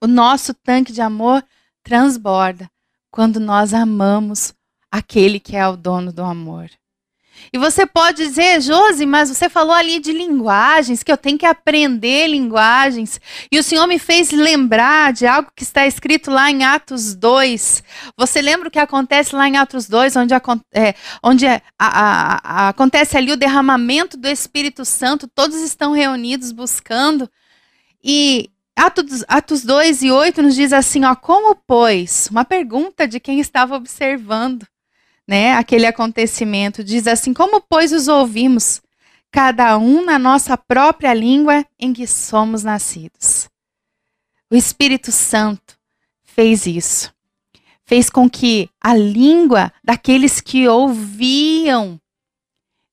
O 0.00 0.06
nosso 0.06 0.52
tanque 0.52 0.92
de 0.92 1.00
amor 1.00 1.42
transborda 1.82 2.70
quando 3.10 3.40
nós 3.40 3.72
amamos 3.72 4.52
aquele 4.90 5.40
que 5.40 5.56
é 5.56 5.66
o 5.66 5.76
dono 5.76 6.12
do 6.12 6.22
amor. 6.22 6.68
E 7.52 7.58
você 7.58 7.86
pode 7.86 8.26
dizer, 8.26 8.60
Josi, 8.60 9.06
mas 9.06 9.28
você 9.28 9.48
falou 9.48 9.72
ali 9.72 10.00
de 10.00 10.12
linguagens, 10.12 11.02
que 11.02 11.12
eu 11.12 11.16
tenho 11.16 11.38
que 11.38 11.46
aprender 11.46 12.26
linguagens. 12.26 13.20
E 13.50 13.58
o 13.58 13.62
Senhor 13.62 13.86
me 13.86 13.98
fez 13.98 14.32
lembrar 14.32 15.12
de 15.12 15.26
algo 15.26 15.52
que 15.54 15.62
está 15.62 15.86
escrito 15.86 16.30
lá 16.30 16.50
em 16.50 16.64
Atos 16.64 17.14
2. 17.14 17.82
Você 18.18 18.42
lembra 18.42 18.68
o 18.68 18.70
que 18.70 18.78
acontece 18.78 19.36
lá 19.36 19.48
em 19.48 19.56
Atos 19.56 19.88
2, 19.88 20.16
onde, 20.16 20.34
é, 20.34 20.94
onde 21.22 21.46
é, 21.46 21.62
a, 21.78 21.86
a, 21.86 22.40
a, 22.42 22.68
acontece 22.70 23.16
ali 23.16 23.30
o 23.30 23.36
derramamento 23.36 24.16
do 24.16 24.28
Espírito 24.28 24.84
Santo, 24.84 25.28
todos 25.28 25.56
estão 25.62 25.92
reunidos 25.92 26.50
buscando. 26.50 27.30
E 28.02 28.50
Atos, 28.76 29.24
Atos 29.28 29.64
2 29.64 30.02
e 30.02 30.10
8 30.10 30.42
nos 30.42 30.56
diz 30.56 30.72
assim, 30.72 31.04
ó, 31.04 31.14
como 31.14 31.54
pois? 31.54 32.28
Uma 32.30 32.44
pergunta 32.44 33.06
de 33.06 33.20
quem 33.20 33.38
estava 33.38 33.76
observando 33.76 34.66
né, 35.26 35.54
aquele 35.54 35.86
acontecimento. 35.86 36.84
Diz 36.84 37.06
assim: 37.06 37.32
Como, 37.32 37.60
pois, 37.60 37.92
os 37.92 38.08
ouvimos, 38.08 38.82
cada 39.30 39.76
um 39.78 40.04
na 40.04 40.18
nossa 40.18 40.56
própria 40.56 41.12
língua 41.14 41.64
em 41.78 41.92
que 41.92 42.06
somos 42.06 42.62
nascidos? 42.62 43.48
O 44.50 44.54
Espírito 44.54 45.10
Santo 45.10 45.76
fez 46.22 46.66
isso. 46.66 47.12
Fez 47.84 48.08
com 48.08 48.28
que 48.30 48.70
a 48.80 48.94
língua 48.94 49.72
daqueles 49.82 50.40
que 50.40 50.66
ouviam, 50.68 52.00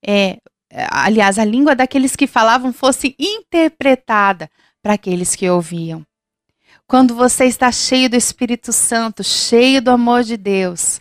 é, 0.05 0.37
aliás, 0.89 1.39
a 1.39 1.45
língua 1.45 1.75
daqueles 1.75 2.15
que 2.15 2.27
falavam 2.27 2.73
fosse 2.73 3.15
interpretada 3.17 4.49
para 4.81 4.93
aqueles 4.93 5.35
que 5.35 5.49
ouviam. 5.49 6.05
Quando 6.87 7.15
você 7.15 7.45
está 7.45 7.71
cheio 7.71 8.09
do 8.09 8.17
Espírito 8.17 8.73
Santo, 8.73 9.23
cheio 9.23 9.81
do 9.81 9.91
amor 9.91 10.23
de 10.23 10.35
Deus, 10.35 10.99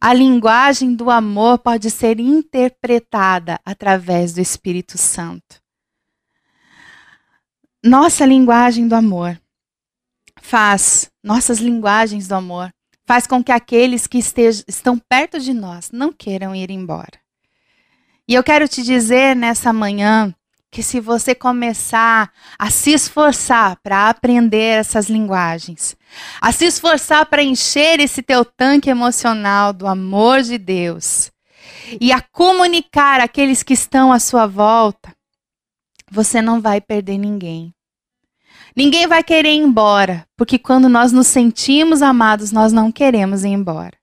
a 0.00 0.12
linguagem 0.12 0.94
do 0.94 1.10
amor 1.10 1.58
pode 1.58 1.90
ser 1.90 2.20
interpretada 2.20 3.60
através 3.64 4.32
do 4.32 4.40
Espírito 4.40 4.98
Santo. 4.98 5.60
Nossa 7.84 8.26
linguagem 8.26 8.88
do 8.88 8.94
amor 8.94 9.40
faz, 10.40 11.10
nossas 11.22 11.58
linguagens 11.58 12.28
do 12.28 12.34
amor, 12.34 12.72
faz 13.06 13.26
com 13.26 13.42
que 13.42 13.52
aqueles 13.52 14.06
que 14.06 14.18
estejam, 14.18 14.64
estão 14.66 14.98
perto 14.98 15.38
de 15.38 15.52
nós 15.52 15.90
não 15.92 16.12
queiram 16.12 16.54
ir 16.54 16.70
embora. 16.70 17.20
E 18.28 18.34
eu 18.34 18.42
quero 18.42 18.66
te 18.66 18.82
dizer 18.82 19.36
nessa 19.36 19.72
manhã 19.72 20.34
que 20.76 20.82
se 20.82 21.00
você 21.00 21.34
começar 21.34 22.30
a 22.58 22.68
se 22.68 22.90
esforçar 22.90 23.78
para 23.82 24.10
aprender 24.10 24.78
essas 24.78 25.08
linguagens, 25.08 25.96
a 26.38 26.52
se 26.52 26.66
esforçar 26.66 27.24
para 27.24 27.42
encher 27.42 27.98
esse 27.98 28.20
teu 28.22 28.44
tanque 28.44 28.90
emocional 28.90 29.72
do 29.72 29.86
amor 29.86 30.42
de 30.42 30.58
Deus 30.58 31.32
e 31.98 32.12
a 32.12 32.20
comunicar 32.20 33.22
aqueles 33.22 33.62
que 33.62 33.72
estão 33.72 34.12
à 34.12 34.18
sua 34.18 34.46
volta, 34.46 35.16
você 36.10 36.42
não 36.42 36.60
vai 36.60 36.78
perder 36.78 37.16
ninguém. 37.16 37.72
Ninguém 38.76 39.06
vai 39.06 39.24
querer 39.24 39.54
ir 39.54 39.62
embora, 39.62 40.26
porque 40.36 40.58
quando 40.58 40.90
nós 40.90 41.10
nos 41.10 41.26
sentimos 41.26 42.02
amados, 42.02 42.52
nós 42.52 42.70
não 42.70 42.92
queremos 42.92 43.44
ir 43.44 43.48
embora. 43.48 43.96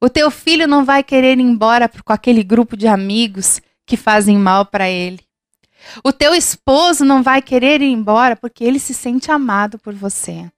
O 0.00 0.08
teu 0.08 0.30
filho 0.30 0.68
não 0.68 0.84
vai 0.84 1.02
querer 1.02 1.36
ir 1.36 1.42
embora 1.42 1.88
com 1.88 2.12
aquele 2.12 2.44
grupo 2.44 2.76
de 2.76 2.86
amigos 2.86 3.60
que 3.84 3.96
fazem 3.96 4.38
mal 4.38 4.66
para 4.66 4.88
ele. 4.88 5.25
O 6.04 6.12
teu 6.12 6.34
esposo 6.34 7.04
não 7.04 7.22
vai 7.22 7.40
querer 7.42 7.80
ir 7.80 7.90
embora 7.90 8.36
porque 8.36 8.64
ele 8.64 8.78
se 8.78 8.94
sente 8.94 9.30
amado 9.30 9.78
por 9.78 9.94
você. 9.94 10.50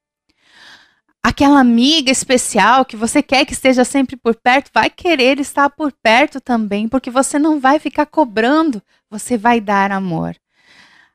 Aquela 1.22 1.60
amiga 1.60 2.10
especial 2.10 2.84
que 2.84 2.96
você 2.96 3.22
quer 3.22 3.44
que 3.44 3.52
esteja 3.52 3.84
sempre 3.84 4.16
por 4.16 4.34
perto, 4.36 4.70
vai 4.72 4.88
querer 4.88 5.38
estar 5.40 5.68
por 5.68 5.92
perto 5.92 6.40
também, 6.40 6.88
porque 6.88 7.10
você 7.10 7.38
não 7.38 7.60
vai 7.60 7.78
ficar 7.78 8.06
cobrando, 8.06 8.82
você 9.10 9.36
vai 9.36 9.60
dar 9.60 9.90
amor. 9.90 10.36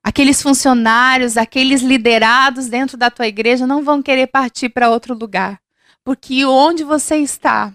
Aqueles 0.03 0.41
funcionários, 0.41 1.37
aqueles 1.37 1.81
liderados 1.81 2.67
dentro 2.67 2.97
da 2.97 3.09
tua 3.09 3.25
igreja 3.25 3.65
não 3.65 3.83
vão 3.83 4.03
querer 4.03 4.27
partir 4.27 4.69
para 4.69 4.89
outro 4.89 5.17
lugar, 5.17 5.59
porque 6.03 6.45
onde 6.45 6.83
você 6.83 7.15
está, 7.17 7.73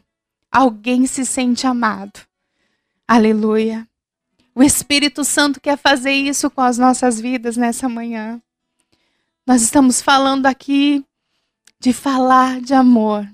alguém 0.52 1.06
se 1.06 1.24
sente 1.24 1.66
amado. 1.66 2.20
Aleluia. 3.06 3.88
O 4.58 4.62
Espírito 4.64 5.22
Santo 5.22 5.60
quer 5.60 5.78
fazer 5.78 6.10
isso 6.10 6.50
com 6.50 6.60
as 6.60 6.78
nossas 6.78 7.20
vidas 7.20 7.56
nessa 7.56 7.88
manhã. 7.88 8.42
Nós 9.46 9.62
estamos 9.62 10.02
falando 10.02 10.46
aqui 10.46 11.04
de 11.78 11.92
falar 11.92 12.60
de 12.60 12.74
amor. 12.74 13.24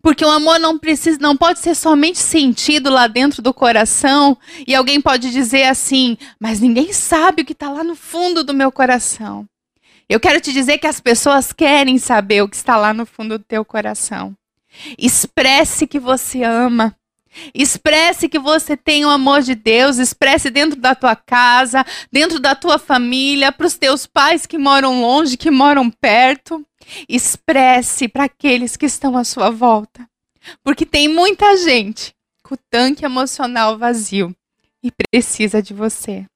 Porque 0.00 0.24
o 0.24 0.30
amor 0.30 0.60
não 0.60 0.78
precisa, 0.78 1.18
não 1.20 1.36
pode 1.36 1.58
ser 1.58 1.74
somente 1.74 2.18
sentido 2.18 2.90
lá 2.90 3.08
dentro 3.08 3.42
do 3.42 3.52
coração 3.52 4.38
e 4.64 4.72
alguém 4.72 5.00
pode 5.00 5.32
dizer 5.32 5.64
assim, 5.64 6.16
mas 6.38 6.60
ninguém 6.60 6.92
sabe 6.92 7.42
o 7.42 7.44
que 7.44 7.52
está 7.52 7.68
lá 7.68 7.82
no 7.82 7.96
fundo 7.96 8.44
do 8.44 8.54
meu 8.54 8.70
coração. 8.70 9.44
Eu 10.08 10.20
quero 10.20 10.40
te 10.40 10.52
dizer 10.52 10.78
que 10.78 10.86
as 10.86 11.00
pessoas 11.00 11.52
querem 11.52 11.98
saber 11.98 12.40
o 12.40 12.48
que 12.48 12.54
está 12.54 12.76
lá 12.76 12.94
no 12.94 13.04
fundo 13.04 13.36
do 13.36 13.44
teu 13.44 13.64
coração. 13.64 14.32
Expresse 14.96 15.88
que 15.88 15.98
você 15.98 16.44
ama. 16.44 16.96
Expresse 17.54 18.28
que 18.28 18.38
você 18.38 18.76
tem 18.76 19.04
o 19.04 19.10
amor 19.10 19.42
de 19.42 19.54
Deus, 19.54 19.98
expresse 19.98 20.50
dentro 20.50 20.80
da 20.80 20.94
tua 20.94 21.16
casa, 21.16 21.84
dentro 22.10 22.38
da 22.38 22.54
tua 22.54 22.78
família, 22.78 23.50
para 23.50 23.66
os 23.66 23.76
teus 23.76 24.06
pais 24.06 24.46
que 24.46 24.58
moram 24.58 25.00
longe, 25.00 25.36
que 25.36 25.50
moram 25.50 25.90
perto. 25.90 26.64
Expresse 27.08 28.08
para 28.08 28.24
aqueles 28.24 28.76
que 28.76 28.86
estão 28.86 29.16
à 29.16 29.24
sua 29.24 29.50
volta. 29.50 30.08
Porque 30.62 30.84
tem 30.84 31.08
muita 31.08 31.56
gente 31.56 32.14
com 32.42 32.54
o 32.54 32.58
tanque 32.70 33.04
emocional 33.04 33.78
vazio 33.78 34.34
e 34.82 34.90
precisa 34.90 35.62
de 35.62 35.72
você. 35.72 36.26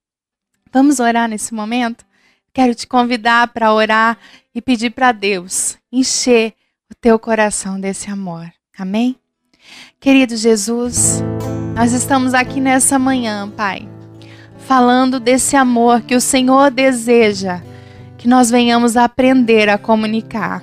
Vamos 0.72 1.00
orar 1.00 1.28
nesse 1.28 1.52
momento? 1.52 2.04
Quero 2.52 2.74
te 2.74 2.86
convidar 2.86 3.48
para 3.48 3.72
orar 3.72 4.18
e 4.54 4.60
pedir 4.60 4.90
para 4.90 5.12
Deus 5.12 5.78
encher 5.92 6.54
o 6.90 6.94
teu 6.94 7.18
coração 7.18 7.78
desse 7.78 8.10
amor. 8.10 8.50
Amém? 8.76 9.16
Querido 10.00 10.36
Jesus, 10.36 11.22
nós 11.74 11.92
estamos 11.92 12.34
aqui 12.34 12.60
nessa 12.60 12.98
manhã, 12.98 13.48
Pai, 13.48 13.88
falando 14.66 15.18
desse 15.18 15.56
amor 15.56 16.02
que 16.02 16.14
o 16.14 16.20
Senhor 16.20 16.70
deseja 16.70 17.60
que 18.16 18.28
nós 18.28 18.50
venhamos 18.50 18.96
a 18.96 19.04
aprender 19.04 19.68
a 19.68 19.78
comunicar. 19.78 20.62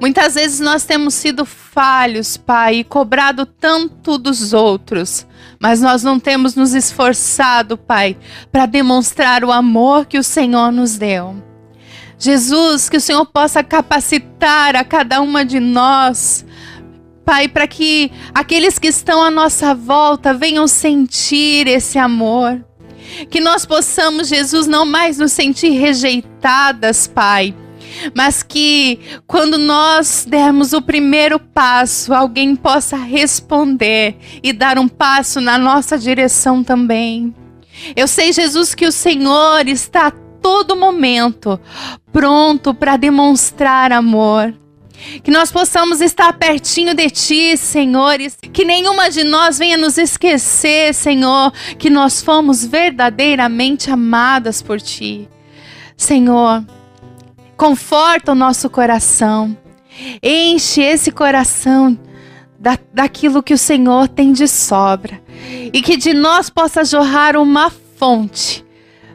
Muitas 0.00 0.34
vezes 0.34 0.60
nós 0.60 0.84
temos 0.84 1.14
sido 1.14 1.46
falhos, 1.46 2.36
Pai, 2.36 2.76
e 2.76 2.84
cobrado 2.84 3.46
tanto 3.46 4.18
dos 4.18 4.52
outros, 4.52 5.26
mas 5.58 5.80
nós 5.80 6.02
não 6.02 6.20
temos 6.20 6.54
nos 6.54 6.74
esforçado, 6.74 7.78
Pai, 7.78 8.16
para 8.52 8.66
demonstrar 8.66 9.44
o 9.44 9.52
amor 9.52 10.04
que 10.04 10.18
o 10.18 10.22
Senhor 10.22 10.70
nos 10.70 10.98
deu. 10.98 11.36
Jesus, 12.18 12.88
que 12.88 12.96
o 12.96 13.00
Senhor 13.00 13.24
possa 13.26 13.62
capacitar 13.62 14.76
a 14.76 14.84
cada 14.84 15.20
uma 15.20 15.44
de 15.44 15.60
nós 15.60 16.44
Pai, 17.26 17.48
para 17.48 17.66
que 17.66 18.12
aqueles 18.32 18.78
que 18.78 18.86
estão 18.86 19.20
à 19.20 19.32
nossa 19.32 19.74
volta 19.74 20.32
venham 20.32 20.68
sentir 20.68 21.66
esse 21.66 21.98
amor. 21.98 22.64
Que 23.28 23.40
nós 23.40 23.66
possamos, 23.66 24.28
Jesus, 24.28 24.68
não 24.68 24.86
mais 24.86 25.18
nos 25.18 25.32
sentir 25.32 25.70
rejeitadas, 25.70 27.08
Pai, 27.08 27.52
mas 28.14 28.44
que 28.44 29.00
quando 29.26 29.58
nós 29.58 30.24
dermos 30.28 30.72
o 30.72 30.80
primeiro 30.80 31.40
passo, 31.40 32.14
alguém 32.14 32.54
possa 32.54 32.96
responder 32.96 34.16
e 34.40 34.52
dar 34.52 34.78
um 34.78 34.86
passo 34.86 35.40
na 35.40 35.58
nossa 35.58 35.98
direção 35.98 36.62
também. 36.62 37.34
Eu 37.96 38.06
sei, 38.06 38.32
Jesus, 38.32 38.72
que 38.72 38.86
o 38.86 38.92
Senhor 38.92 39.66
está 39.66 40.06
a 40.06 40.12
todo 40.40 40.76
momento 40.76 41.58
pronto 42.12 42.72
para 42.72 42.96
demonstrar 42.96 43.90
amor. 43.90 44.54
Que 45.22 45.30
nós 45.30 45.50
possamos 45.52 46.00
estar 46.00 46.32
pertinho 46.32 46.94
de 46.94 47.10
Ti, 47.10 47.56
Senhores. 47.56 48.36
Que 48.52 48.64
nenhuma 48.64 49.10
de 49.10 49.24
nós 49.24 49.58
venha 49.58 49.76
nos 49.76 49.98
esquecer, 49.98 50.94
Senhor, 50.94 51.52
que 51.78 51.90
nós 51.90 52.22
fomos 52.22 52.64
verdadeiramente 52.64 53.90
amadas 53.90 54.62
por 54.62 54.80
Ti. 54.80 55.28
Senhor, 55.96 56.64
conforta 57.56 58.32
o 58.32 58.34
nosso 58.34 58.68
coração. 58.68 59.56
Enche 60.22 60.82
esse 60.82 61.10
coração 61.10 61.98
da, 62.58 62.78
daquilo 62.92 63.42
que 63.42 63.54
o 63.54 63.58
Senhor 63.58 64.08
tem 64.08 64.32
de 64.32 64.48
sobra. 64.48 65.20
e 65.72 65.82
que 65.82 65.96
de 65.96 66.12
nós 66.12 66.50
possa 66.50 66.84
jorrar 66.84 67.36
uma 67.36 67.70
fonte 67.70 68.64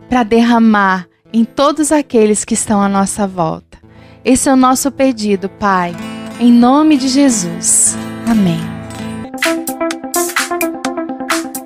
para 0.08 0.24
derramar 0.24 1.08
em 1.34 1.44
todos 1.44 1.92
aqueles 1.92 2.44
que 2.44 2.54
estão 2.54 2.82
à 2.82 2.90
nossa 2.90 3.26
volta. 3.26 3.71
Esse 4.24 4.50
é 4.50 4.54
o 4.54 4.56
nosso 4.56 4.92
pedido, 4.92 5.50
Pai, 5.50 5.96
em 6.40 6.52
nome 6.52 6.96
de 6.96 7.08
Jesus. 7.08 7.98
Amém. 8.30 8.60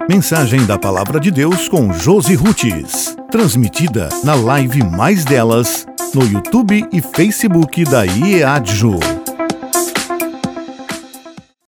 Mensagem 0.08 0.66
da 0.66 0.78
Palavra 0.78 1.20
de 1.20 1.32
Deus 1.32 1.68
com 1.68 1.92
Josi 1.92 2.34
Rutes. 2.34 3.18
Transmitida 3.30 4.08
na 4.24 4.36
live 4.36 4.84
Mais 4.84 5.26
Delas, 5.26 5.86
no 6.14 6.24
YouTube 6.24 6.88
e 6.94 7.02
Facebook 7.02 7.84
da 7.84 8.06
IEADJU. 8.06 9.25